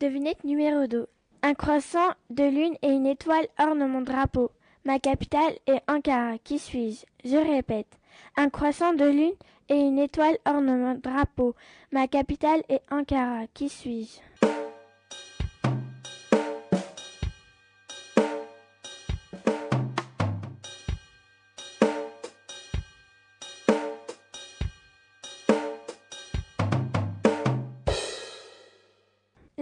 [0.00, 1.06] Devinette numéro 2.
[1.42, 4.50] Un croissant, de lune et une étoile ornent mon drapeau.
[4.86, 6.38] Ma capitale est Ankara.
[6.42, 7.04] Qui suis-je?
[7.28, 7.98] Je répète.
[8.38, 9.34] Un croissant de lune
[9.68, 11.54] et une étoile ornent mon drapeau.
[11.90, 13.42] Ma capitale est Ankara.
[13.52, 14.48] Qui suis-je?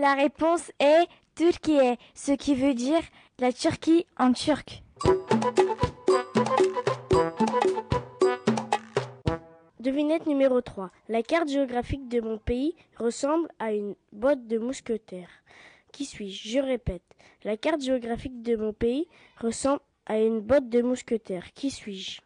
[0.00, 1.78] La réponse est Turquie,
[2.14, 3.02] ce qui veut dire
[3.38, 4.82] la Turquie en turc.
[9.78, 10.90] Devinette numéro 3.
[11.10, 15.28] La carte géographique de mon pays ressemble à une botte de mousquetaire.
[15.92, 16.48] Qui suis-je?
[16.48, 17.04] Je répète.
[17.44, 21.52] La carte géographique de mon pays ressemble à une botte de mousquetaire.
[21.52, 22.22] Qui suis-je?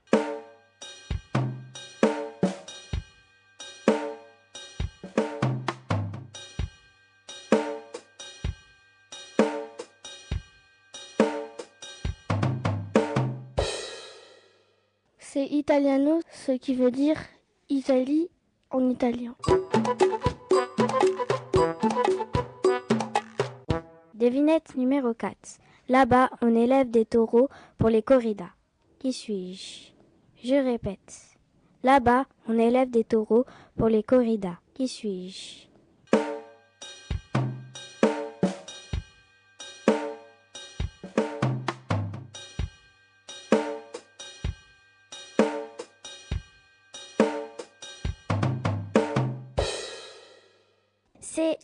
[15.65, 17.17] Italiano, ce qui veut dire
[17.71, 18.29] Italie
[18.71, 19.35] en italien.
[24.13, 25.35] Devinette numéro 4.
[25.89, 27.49] Là-bas, on élève des taureaux
[27.79, 28.53] pour les corridas.
[28.99, 29.93] Qui suis-je?
[30.47, 31.39] Je répète.
[31.83, 33.47] Là-bas, on élève des taureaux
[33.79, 34.59] pour les corridas.
[34.75, 35.74] Qui suis-je?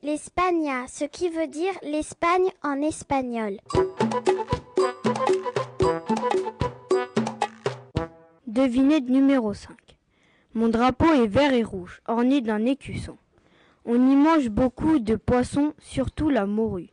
[0.01, 3.59] C'est l'Espagne, ce qui veut dire l'Espagne en espagnol.
[8.47, 9.77] Devinette numéro 5.
[10.55, 13.17] Mon drapeau est vert et rouge, orné d'un écusson.
[13.85, 16.91] On y mange beaucoup de poissons, surtout la morue.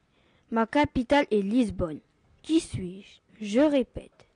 [0.52, 2.00] Ma capitale est Lisbonne.
[2.42, 3.46] Qui suis-je?
[3.46, 4.28] Je répète.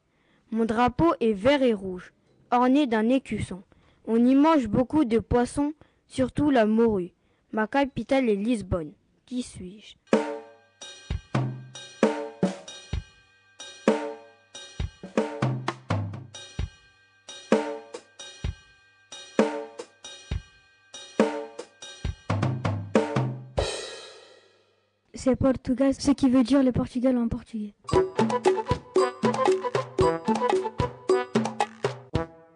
[0.52, 2.14] Mon drapeau est vert et rouge,
[2.52, 3.64] orné d'un écusson.
[4.06, 5.74] On y mange beaucoup de poissons,
[6.08, 7.14] surtout la morue.
[7.54, 8.93] Ma capitale est Lisbonne.
[9.26, 9.95] Qui suis-je?
[25.14, 27.74] C'est Portugal, ce qui veut dire le Portugal en portugais.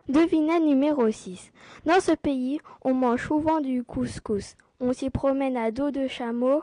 [0.07, 1.51] Devinette numéro 6.
[1.85, 4.55] Dans ce pays, on mange souvent du couscous.
[4.79, 6.61] On s'y promène à dos de chameau.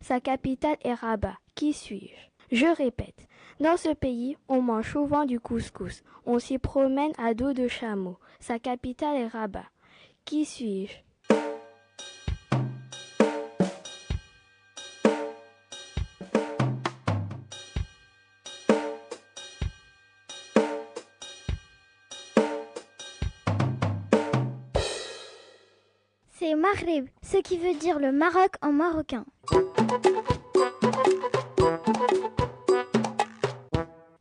[0.00, 1.36] Sa capitale est Rabat.
[1.54, 2.56] Qui suis-je?
[2.56, 3.28] Je répète.
[3.60, 6.02] Dans ce pays, on mange souvent du couscous.
[6.26, 8.18] On s'y promène à dos de chameau.
[8.40, 9.66] Sa capitale est Rabat.
[10.24, 10.94] Qui suis-je?
[26.64, 29.26] Maghreb, ce qui veut dire le Maroc en marocain.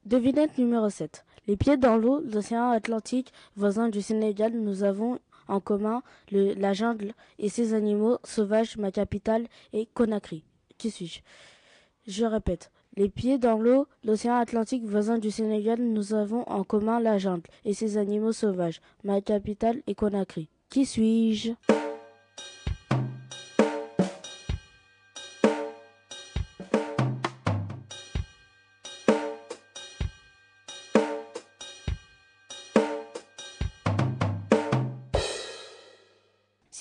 [0.05, 1.23] Devinette numéro 7.
[1.47, 7.13] Les pieds dans l'eau, l'océan Atlantique, voisin du Sénégal, nous avons en commun la jungle
[7.39, 8.75] et ses animaux sauvages.
[8.75, 10.43] Ma capitale est Conakry.
[10.77, 11.21] Qui suis-je?
[12.07, 12.71] Je répète.
[12.97, 17.49] Les pieds dans l'eau, l'océan Atlantique, voisin du Sénégal, nous avons en commun la jungle
[17.63, 18.81] et ses animaux sauvages.
[19.05, 20.49] Ma capitale est Conakry.
[20.69, 21.53] Qui suis-je?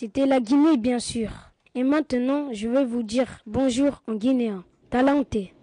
[0.03, 1.31] C'était la Guinée, bien sûr.
[1.77, 4.65] Et maintenant, je vais vous dire bonjour en guinéen.
[4.91, 5.55] Talenté.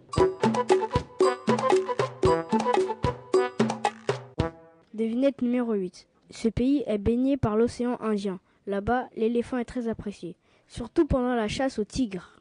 [4.93, 6.07] Devinette numéro 8.
[6.29, 8.39] Ce pays est baigné par l'océan Indien.
[8.65, 10.37] Là-bas, l'éléphant est très apprécié,
[10.69, 12.39] surtout pendant la chasse au tigre.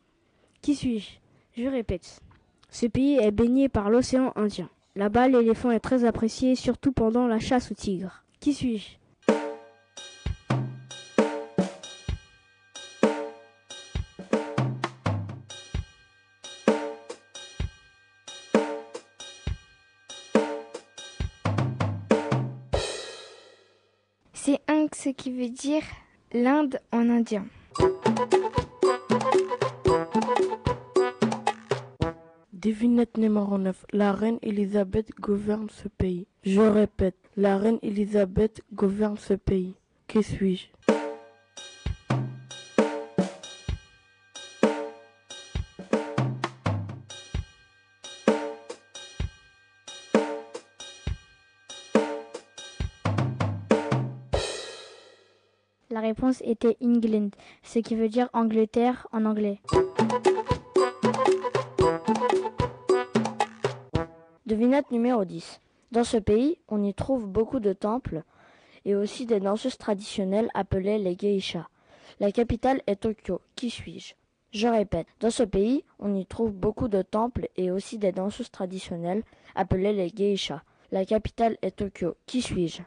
[0.62, 1.18] Qui suis-je?
[1.60, 2.20] Je répète.
[2.70, 4.70] Ce pays est baigné par l'océan Indien.
[4.94, 8.22] Là-bas, l'éléphant est très apprécié, surtout pendant la chasse au tigre.
[8.38, 8.97] Qui suis-je?
[24.98, 25.84] Ce qui veut dire
[26.32, 27.46] l'Inde en indien.
[32.52, 33.86] Devinette numéro 9.
[33.92, 36.26] La reine Elisabeth gouverne ce pays.
[36.42, 39.74] Je répète, la reine Elisabeth gouverne ce pays.
[40.08, 40.66] Qui suis-je?
[55.90, 57.30] La réponse était England,
[57.62, 59.58] ce qui veut dire Angleterre en anglais.
[64.44, 65.62] Devinette numéro 10.
[65.90, 68.22] Dans ce pays, on y trouve beaucoup de temples
[68.84, 71.68] et aussi des danseuses traditionnelles appelées les geishas.
[72.20, 73.40] La capitale est Tokyo.
[73.56, 74.14] Qui suis-je?
[74.50, 78.50] Je répète, dans ce pays, on y trouve beaucoup de temples et aussi des danseuses
[78.50, 79.22] traditionnelles
[79.54, 80.62] appelées les geishas.
[80.90, 82.16] La capitale est Tokyo.
[82.26, 82.82] Qui suis-je?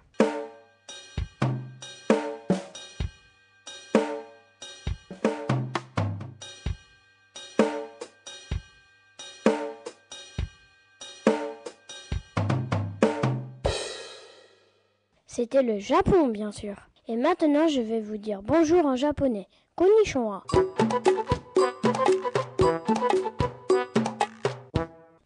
[15.41, 16.75] C'était le Japon, bien sûr.
[17.07, 19.47] Et maintenant, je vais vous dire bonjour en japonais.
[19.75, 20.43] Konnichiwa.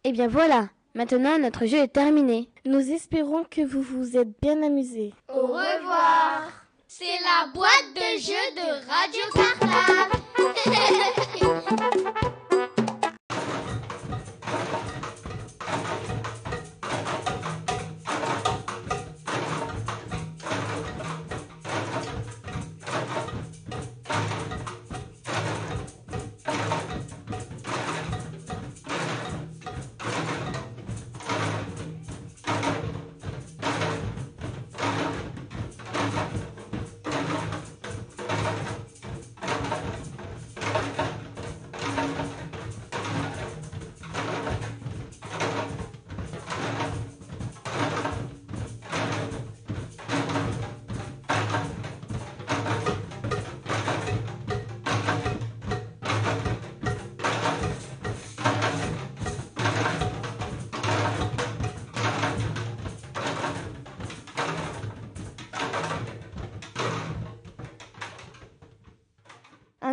[0.04, 2.48] Eh bien voilà, maintenant notre jeu est terminé.
[2.64, 5.12] Nous espérons que vous vous êtes bien amusés.
[5.28, 6.50] Au revoir.
[6.88, 10.22] C'est la boîte de jeux de Radio Cartable.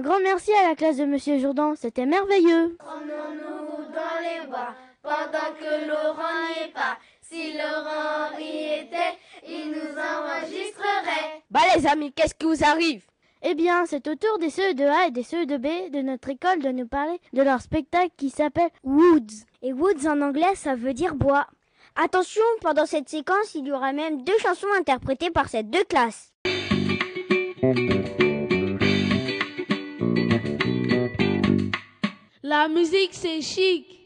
[0.04, 2.76] grand merci à la classe de Monsieur Jourdan, c'était merveilleux.
[2.78, 6.98] Promenons-nous dans les bois pendant que Laurent n'y est pas.
[7.22, 11.42] Si Laurent y était, il nous enregistrerait.
[11.50, 13.06] Bah les amis, qu'est-ce qui vous arrive?
[13.44, 16.88] Eh bien, c'est au tour des CE2A et des CE2B de notre école de nous
[16.88, 19.46] parler de leur spectacle qui s'appelle Woods.
[19.62, 21.48] Et Woods en anglais, ça veut dire bois.
[21.96, 26.34] Attention, pendant cette séquence, il y aura même deux chansons interprétées par ces deux classes.
[32.56, 34.00] La musique, c'est chic.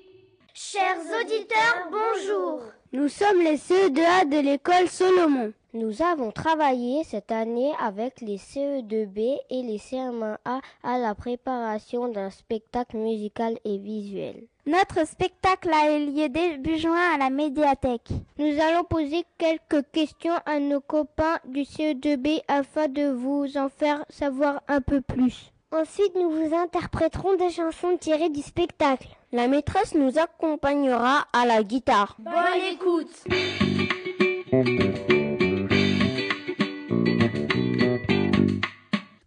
[0.53, 2.61] Chers auditeurs, bonjour.
[2.93, 5.51] Nous sommes les CE2A de l'école Solomon.
[5.73, 12.29] Nous avons travaillé cette année avec les CE2B et les CM1A à la préparation d'un
[12.29, 14.43] spectacle musical et visuel.
[14.65, 18.11] Notre spectacle a eu lieu début juin à la médiathèque.
[18.37, 24.05] Nous allons poser quelques questions à nos copains du CE2B afin de vous en faire
[24.09, 25.51] savoir un peu plus.
[25.73, 29.09] Ensuite, nous vous interpréterons des chansons tirées du spectacle.
[29.33, 32.15] La maîtresse nous accompagnera à la guitare.
[32.19, 32.33] Bonne
[32.71, 33.25] écoute.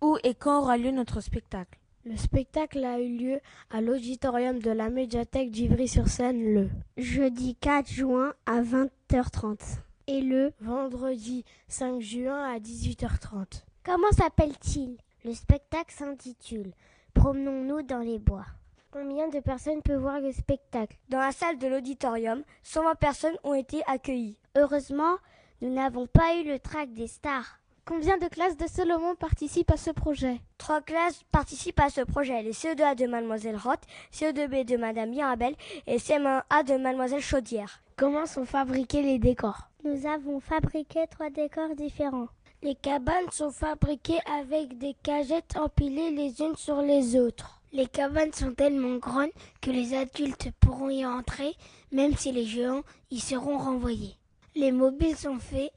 [0.00, 1.78] Où et quand aura lieu notre spectacle?
[2.06, 8.32] Le spectacle a eu lieu à l'auditorium de la médiathèque d'Ivry-sur-Seine le jeudi 4 juin
[8.46, 9.58] à 20h30
[10.06, 13.64] et le vendredi 5 juin à 18h30.
[13.84, 14.96] Comment s'appelle-t-il?
[15.22, 16.72] Le spectacle s'intitule
[17.12, 18.46] Promenons-nous dans les bois.
[18.90, 20.96] Combien de personnes peuvent voir le spectacle?
[21.10, 24.38] Dans la salle de l'auditorium, 120 personnes ont été accueillies.
[24.56, 25.16] Heureusement,
[25.60, 27.58] nous n'avons pas eu le trac des stars.
[27.84, 30.40] Combien de classes de Solomon participent à ce projet?
[30.56, 32.42] Trois classes participent à ce projet.
[32.42, 33.82] Les CE2A de Mademoiselle Roth,
[34.14, 35.54] CE2B de Madame Mirabel
[35.86, 37.82] et CM1A de Mademoiselle Chaudière.
[37.98, 39.68] Comment sont fabriqués les décors?
[39.84, 42.28] Nous avons fabriqué trois décors différents.
[42.62, 47.62] Les cabanes sont fabriquées avec des cagettes empilées les unes sur les autres.
[47.72, 49.30] Les cabanes sont tellement grandes
[49.62, 51.54] que les adultes pourront y entrer,
[51.90, 54.16] même si les géants y seront renvoyés.
[54.54, 55.72] Les mobiles sont faits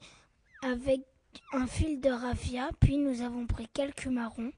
[0.62, 1.00] avec
[1.54, 4.52] un fil de raffia, puis nous avons pris quelques marrons,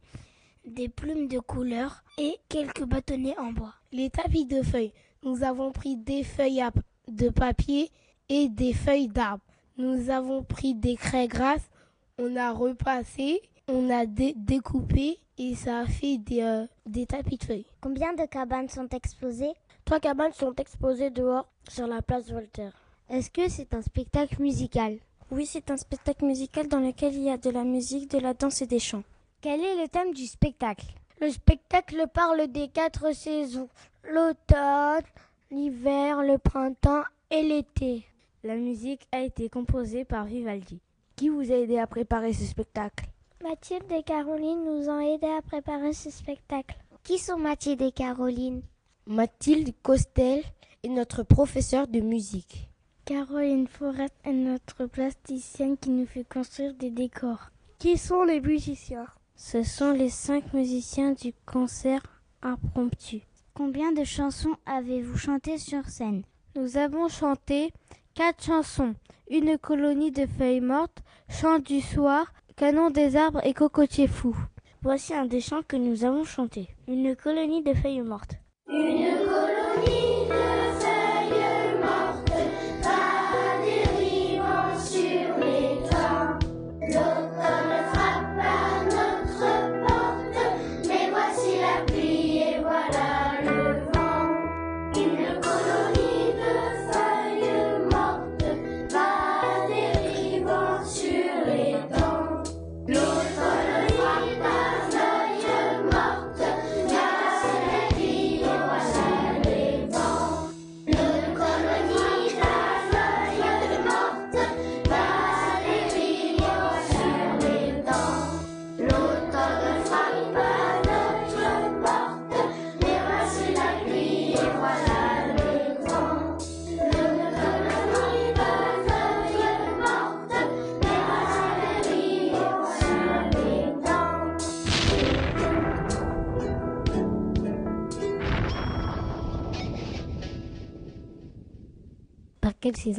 [0.65, 3.75] des plumes de couleur et quelques bâtonnets en bois.
[3.93, 6.65] Les tapis de feuilles, nous avons pris des feuilles
[7.07, 7.91] de papier
[8.29, 9.45] et des feuilles d'arbre.
[9.77, 11.71] Nous avons pris des craies grasses,
[12.19, 17.45] on a repassé, on a découpé et ça a fait des, euh, des tapis de
[17.45, 17.67] feuilles.
[17.81, 19.53] Combien de cabanes sont exposées?
[19.85, 22.73] Trois cabanes sont exposées dehors sur la place Voltaire.
[23.09, 24.99] Est-ce que c'est un spectacle musical?
[25.31, 28.35] Oui, c'est un spectacle musical dans lequel il y a de la musique, de la
[28.35, 29.05] danse et des chants.
[29.41, 30.87] Quel est le thème du spectacle?
[31.21, 33.69] Le spectacle parle des quatre saisons
[34.09, 35.03] l'automne,
[35.51, 38.05] l'hiver, le printemps et l'été.
[38.45, 40.79] La musique a été composée par Vivaldi.
[41.17, 43.07] Qui vous a aidé à préparer ce spectacle?
[43.43, 46.77] Mathilde et Caroline nous ont aidés à préparer ce spectacle.
[47.05, 48.61] Qui sont Mathilde et Caroline?
[49.07, 50.43] Mathilde Costel
[50.83, 52.69] est notre professeure de musique.
[53.07, 57.49] Caroline Forest est notre plasticienne qui nous fait construire des décors.
[57.79, 59.07] Qui sont les musiciens?
[59.37, 62.03] Ce sont les cinq musiciens du concert
[62.43, 63.23] impromptu.
[63.55, 66.25] Combien de chansons avez-vous chanté sur scène?
[66.57, 67.73] Nous avons chanté
[68.13, 68.95] quatre chansons.
[69.29, 74.37] Une colonie de feuilles mortes, Chant du soir, Canon des arbres et Cocotier fou.
[74.83, 76.69] Voici un des chants que nous avons chanté.
[76.87, 78.37] Une colonie de feuilles mortes.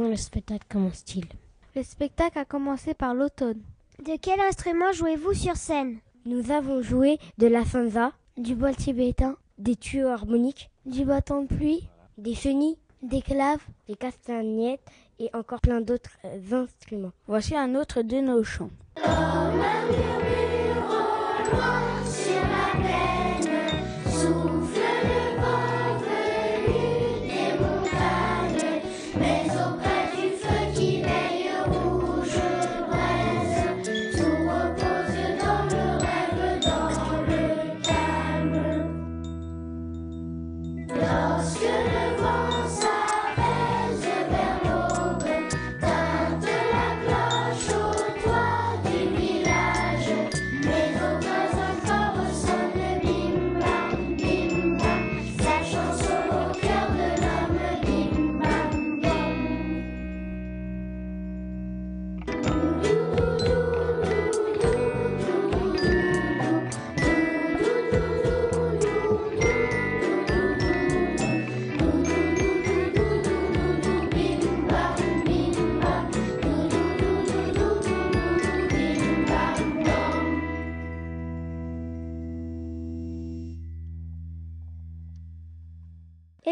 [0.07, 1.25] Le spectacle commence-t-il
[1.75, 3.61] Le spectacle a commencé par l'automne.
[4.05, 5.97] De quel instrument jouez-vous sur scène?
[6.25, 11.47] Nous avons joué de la fanza, Du bol tibétain, des tuyaux harmoniques, du bâton de
[11.47, 11.87] pluie,
[12.17, 14.81] des chenilles, des claves, des castagnettes
[15.19, 17.11] et encore plein d'autres euh, instruments.
[17.27, 18.69] Voici un autre de nos chants.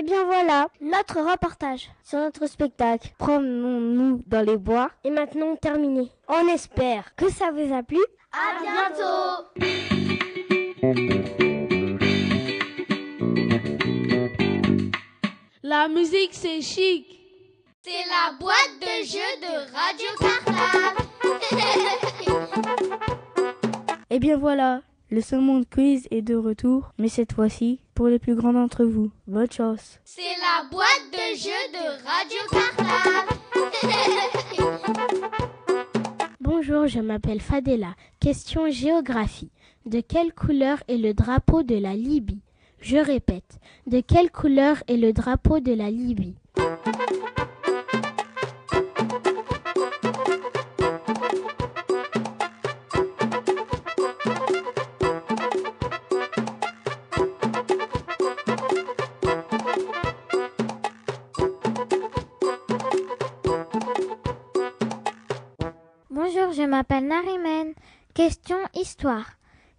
[0.04, 3.10] Bien voilà, notre reportage sur notre spectacle.
[3.18, 6.12] Promenons-nous dans les bois et maintenant terminé.
[6.28, 8.00] On espère que ça vous a plu.
[8.34, 9.46] À bientôt
[15.64, 17.22] La musique c'est chic.
[17.82, 21.06] C'est la boîte de jeux de Radio Cartable.
[24.10, 24.82] Et bien voilà,
[25.12, 29.12] le Saumon Quiz est de retour, mais cette fois-ci pour les plus grands d'entre vous.
[29.28, 30.00] Bonne chance.
[30.04, 33.36] C'est la boîte de jeux de Radio Cartable.
[36.42, 37.96] Bonjour, je m'appelle Fadela.
[38.20, 39.52] Question géographie.
[39.86, 42.42] De quelle couleur est le drapeau de la Libye?
[42.80, 46.36] Je répète, de quelle couleur est le drapeau de la Libye?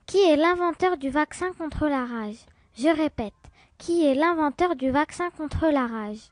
[0.06, 2.38] Qui est l'inventeur du vaccin contre la rage?
[2.76, 3.32] Je répète,
[3.78, 6.30] qui est l'inventeur du vaccin contre la rage?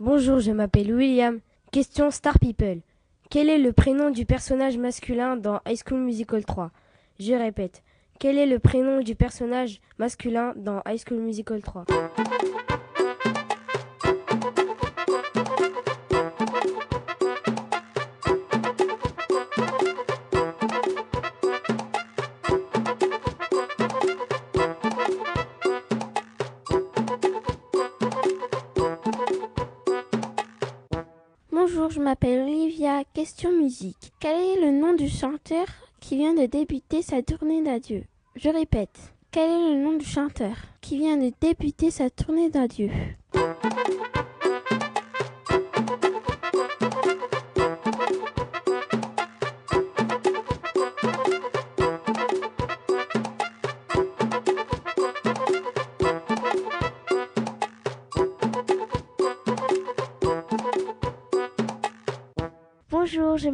[0.00, 1.40] Bonjour, je m'appelle William.
[1.70, 2.80] Question Star People.
[3.30, 6.70] Quel est le prénom du personnage masculin dans High School Musical 3
[7.18, 7.82] Je répète.
[8.20, 11.84] Quel est le prénom du personnage masculin dans High School Musical 3
[33.24, 34.12] Question musique.
[34.20, 35.64] Quel est le nom du chanteur
[35.98, 38.04] qui vient de débuter sa tournée d'adieu?
[38.36, 39.14] Je répète.
[39.30, 42.90] Quel est le nom du chanteur qui vient de débuter sa tournée d'adieu?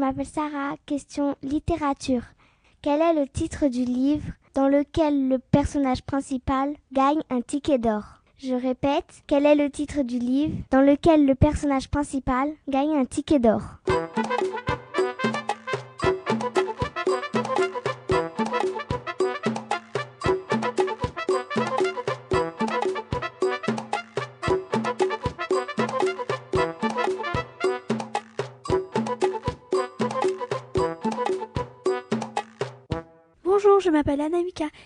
[0.00, 0.76] M'appelle Sarah.
[0.86, 2.22] Question littérature.
[2.82, 4.24] Quel est le titre du livre
[4.54, 8.22] dans lequel le personnage principal gagne un ticket d'or?
[8.38, 13.04] Je répète, quel est le titre du livre dans lequel le personnage principal gagne un
[13.04, 13.60] ticket d'or?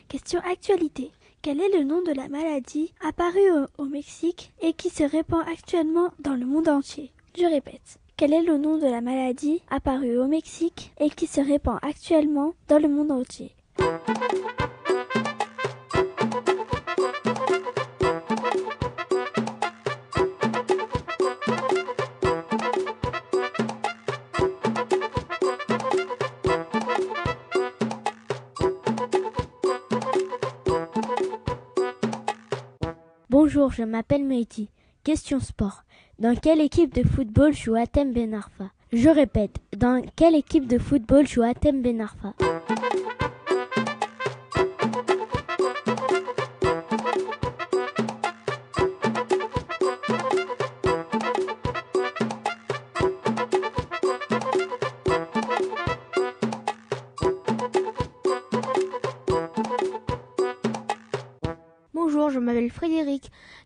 [0.09, 1.11] Question actualité.
[1.41, 3.39] Quel est le nom de la maladie apparue
[3.79, 7.13] au Mexique et qui se répand actuellement dans le monde entier?
[7.39, 7.99] Je répète.
[8.17, 12.55] Quel est le nom de la maladie apparue au Mexique et qui se répand actuellement
[12.69, 13.53] dans le monde entier?
[33.55, 34.69] Bonjour, je m'appelle Meiti.
[35.05, 35.85] Question sport.
[36.19, 41.25] Dans quelle équipe de football joue Atem Benarfa Je répète, dans quelle équipe de football
[41.25, 42.35] joue Atem Benarfa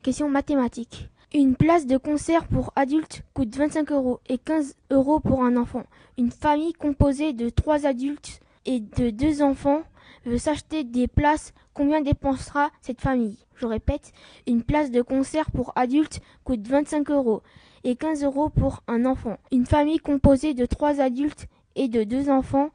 [0.08, 0.16] Frédéric.
[0.16, 1.10] Question mathématique.
[1.34, 5.82] Une place de concert pour adultes coûte 25 euros et 15 euros pour un enfant.
[6.16, 9.82] Une famille composée de trois adultes et de deux enfants
[10.24, 11.52] veut s'acheter des places.
[11.74, 13.36] Combien dépensera cette famille?
[13.56, 14.12] Je répète,
[14.46, 17.42] une place de concert pour adultes coûte 25 euros
[17.84, 19.36] et 15 euros pour un enfant.
[19.52, 22.70] Une famille composée de trois adultes et de deux enfants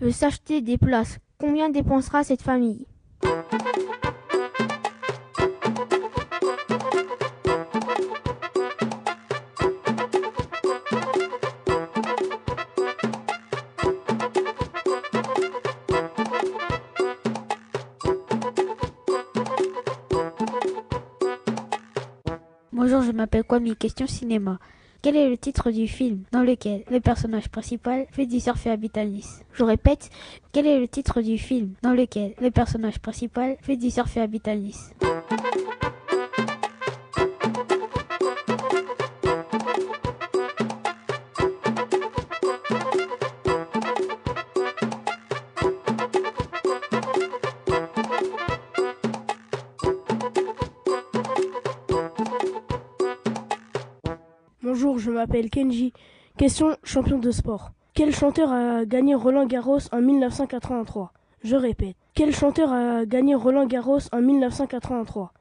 [0.00, 1.18] veut s'acheter des places.
[1.38, 2.86] Combien dépensera cette famille?
[23.24, 23.74] M'appelle Kwame.
[23.74, 24.58] Question cinéma.
[25.00, 28.70] Quel est le titre du film dans lequel le personnage principal fait du surf et
[28.70, 29.42] habite à Nice?
[29.52, 30.10] Je répète,
[30.52, 34.20] quel est le titre du film dans lequel le personnage principal fait du surf et
[34.20, 34.92] à Nice?
[55.24, 55.94] M'appelle Kenji.
[56.36, 57.70] Question champion de sport.
[57.94, 61.12] Quel chanteur a gagné Roland Garros en 1983
[61.42, 61.96] Je répète.
[62.14, 65.32] Quel chanteur a gagné Roland Garros en 1983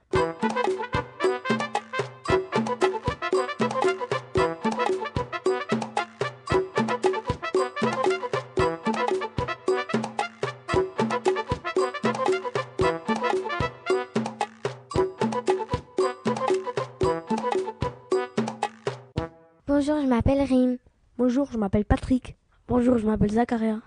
[19.86, 20.78] Bonjour, je m'appelle Rim.
[21.18, 22.38] Bonjour, je m'appelle Patrick.
[22.70, 23.82] Bonjour, je m'appelle Zacharia.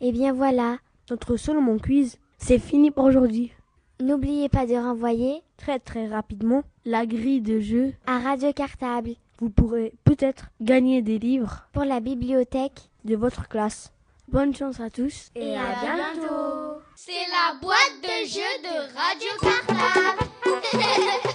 [0.00, 0.78] Et bien voilà.
[1.10, 3.52] Notre Solomon Quiz, c'est fini pour aujourd'hui.
[4.00, 9.10] N'oubliez pas de renvoyer très très rapidement la grille de jeu à Radio Cartable.
[9.40, 13.92] Vous pourrez peut-être gagner des livres pour la bibliothèque de votre classe.
[14.28, 16.80] Bonne chance à tous et à bientôt.
[16.96, 21.28] C'est la boîte de jeu de Radio Cartable.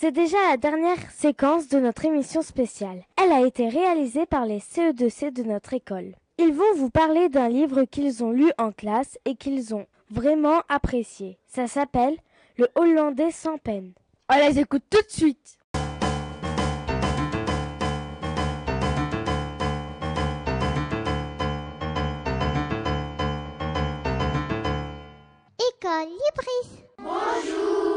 [0.00, 3.04] C'est déjà la dernière séquence de notre émission spéciale.
[3.22, 6.14] Elle a été réalisée par les CE2C de notre école.
[6.38, 10.62] Ils vont vous parler d'un livre qu'ils ont lu en classe et qu'ils ont vraiment
[10.70, 11.36] apprécié.
[11.46, 12.16] Ça s'appelle
[12.56, 13.92] Le Hollandais sans peine.
[14.32, 15.58] On les écoute tout de suite.
[25.58, 26.86] École Libris.
[26.96, 27.89] Bonjour.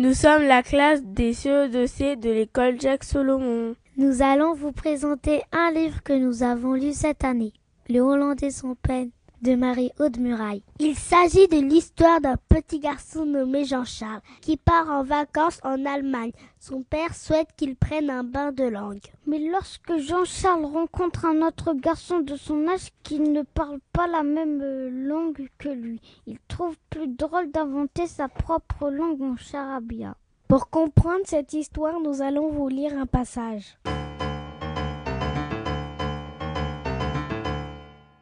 [0.00, 3.76] Nous sommes la classe des CE2C de l'école Jacques Solomon.
[3.98, 7.52] Nous allons vous présenter un livre que nous avons lu cette année,
[7.86, 9.10] Le Hollandais sans peine
[9.42, 10.62] de Marie-Aude Muraille.
[10.78, 16.32] Il s'agit de l'histoire d'un petit garçon nommé Jean-Charles qui part en vacances en Allemagne.
[16.58, 19.00] Son père souhaite qu'il prenne un bain de langue.
[19.26, 24.22] Mais lorsque Jean-Charles rencontre un autre garçon de son âge qui ne parle pas la
[24.22, 24.62] même
[25.06, 30.16] langue que lui, il trouve plus drôle d'inventer sa propre langue en charabia.
[30.48, 33.76] Pour comprendre cette histoire, nous allons vous lire un passage.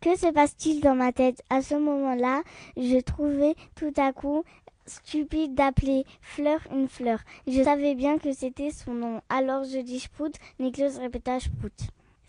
[0.09, 2.41] Que se passe-t-il dans ma tête À ce moment-là,
[2.79, 4.43] je trouvais tout à coup
[4.87, 7.19] stupide d'appeler Fleur une fleur.
[7.47, 9.21] Je savais bien que c'était son nom.
[9.29, 11.75] Alors je dis Sprout, Nicolas répéta Sprout.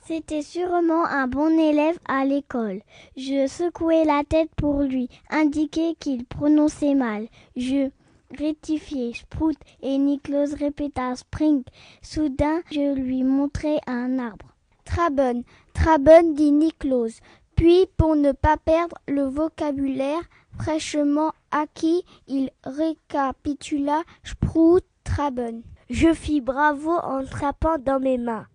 [0.02, 2.82] C'était sûrement un bon élève à l'école.
[3.16, 7.30] Je secouais la tête pour lui, indiquer qu'il prononçait mal.
[7.56, 7.92] Je
[8.38, 11.64] rectifiais Sprout et Nicolas répéta Spring.
[12.02, 14.48] Soudain, je lui montrai un arbre.
[14.84, 15.44] Trabonne,
[15.76, 17.20] Trabonne, dit Nicolas.
[17.60, 20.22] Puis, pour ne pas perdre le vocabulaire
[20.58, 25.62] fraîchement acquis, il récapitula Sprout Traben.
[25.90, 28.48] Je fis bravo en trappant dans mes mains.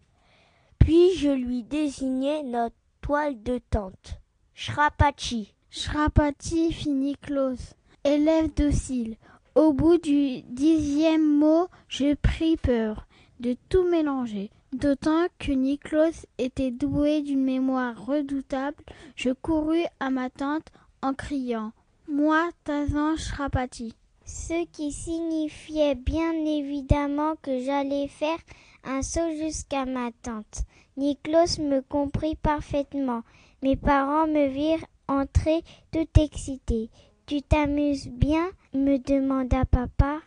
[0.79, 4.21] Puis je lui désignai notre toile de tente.
[4.55, 5.53] Shrapachi.
[5.69, 7.75] Shrapachi fit Klaus.
[8.05, 9.19] Élève docile.
[9.55, 13.07] Au bout du dixième mot, je pris peur
[13.39, 14.51] de tout mélanger.
[14.75, 18.83] D'autant que Niklos était doué d'une mémoire redoutable,
[19.15, 20.67] je courus à ma tante
[21.01, 21.71] en criant
[22.09, 23.95] Moi, Tazan Shrapati.
[24.27, 28.39] Ce qui signifiait bien évidemment que j'allais faire
[28.83, 30.65] un saut jusqu'à ma tante.
[30.97, 33.23] Niklos me comprit parfaitement.
[33.63, 35.63] Mes parents me virent entrer
[35.93, 36.91] tout excité.
[37.27, 38.51] Tu t'amuses bien?
[38.73, 40.19] me demanda papa.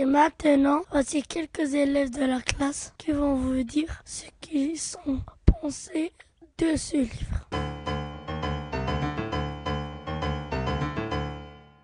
[0.00, 5.18] Et maintenant, voici quelques élèves de la classe qui vont vous dire ce qu'ils sont
[5.44, 6.12] pensés
[6.56, 7.48] de ce livre.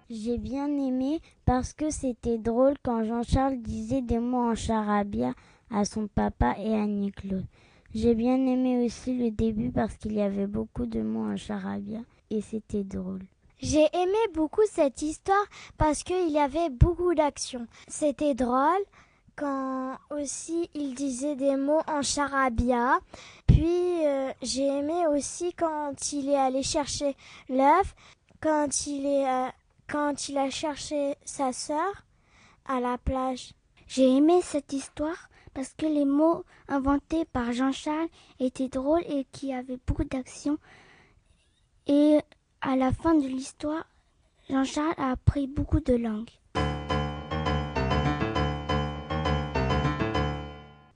[0.09, 5.35] J'ai bien aimé parce que c'était drôle quand Jean-Charles disait des mots en charabia
[5.73, 7.39] à son papa et à Niclo.
[7.97, 12.03] J'ai bien aimé aussi le début parce qu'il y avait beaucoup de mots en charabia
[12.31, 13.25] et c'était drôle.
[13.65, 15.47] J'ai aimé beaucoup cette histoire
[15.79, 17.67] parce qu'il y avait beaucoup d'action.
[17.89, 18.85] C'était drôle
[19.37, 22.99] quand aussi il disait des mots en charabia.
[23.47, 27.17] Puis euh, j'ai aimé aussi quand il est allé chercher
[27.49, 27.95] l'œuf,
[28.43, 29.49] quand il est euh,
[29.89, 32.05] quand il a cherché sa sœur
[32.67, 33.55] à la plage.
[33.87, 38.09] J'ai aimé cette histoire parce que les mots inventés par Jean-Charles
[38.41, 40.59] étaient drôles et qui avaient beaucoup d'action.
[41.87, 42.21] Et
[42.67, 43.85] à la fin de l'histoire,
[44.49, 46.31] Jean-Charles a appris beaucoup de langues.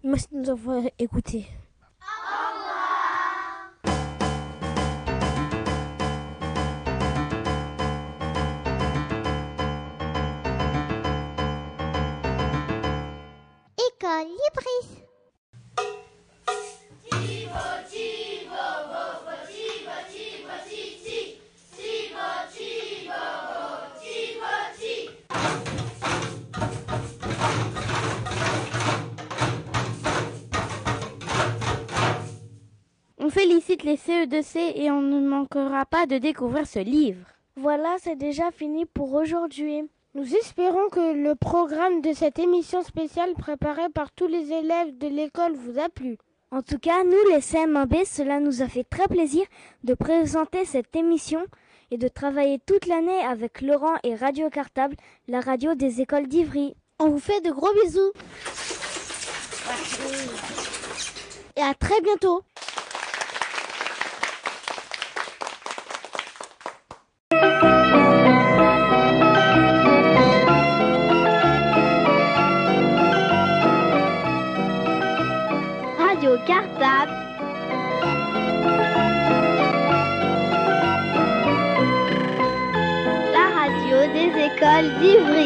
[0.02, 1.46] Merci de nous avoir écoutés.
[13.76, 15.07] École Libris.
[33.38, 37.24] Félicite les CE2C et on ne manquera pas de découvrir ce livre.
[37.54, 39.88] Voilà, c'est déjà fini pour aujourd'hui.
[40.16, 45.06] Nous espérons que le programme de cette émission spéciale préparée par tous les élèves de
[45.06, 46.18] l'école vous a plu.
[46.50, 49.46] En tout cas, nous les CM1B, cela nous a fait très plaisir
[49.84, 51.44] de présenter cette émission
[51.92, 54.96] et de travailler toute l'année avec Laurent et Radio Cartable,
[55.28, 56.74] la radio des écoles d'Ivry.
[56.98, 58.12] On vous fait de gros bisous.
[61.56, 62.42] Et à très bientôt.
[85.00, 85.37] La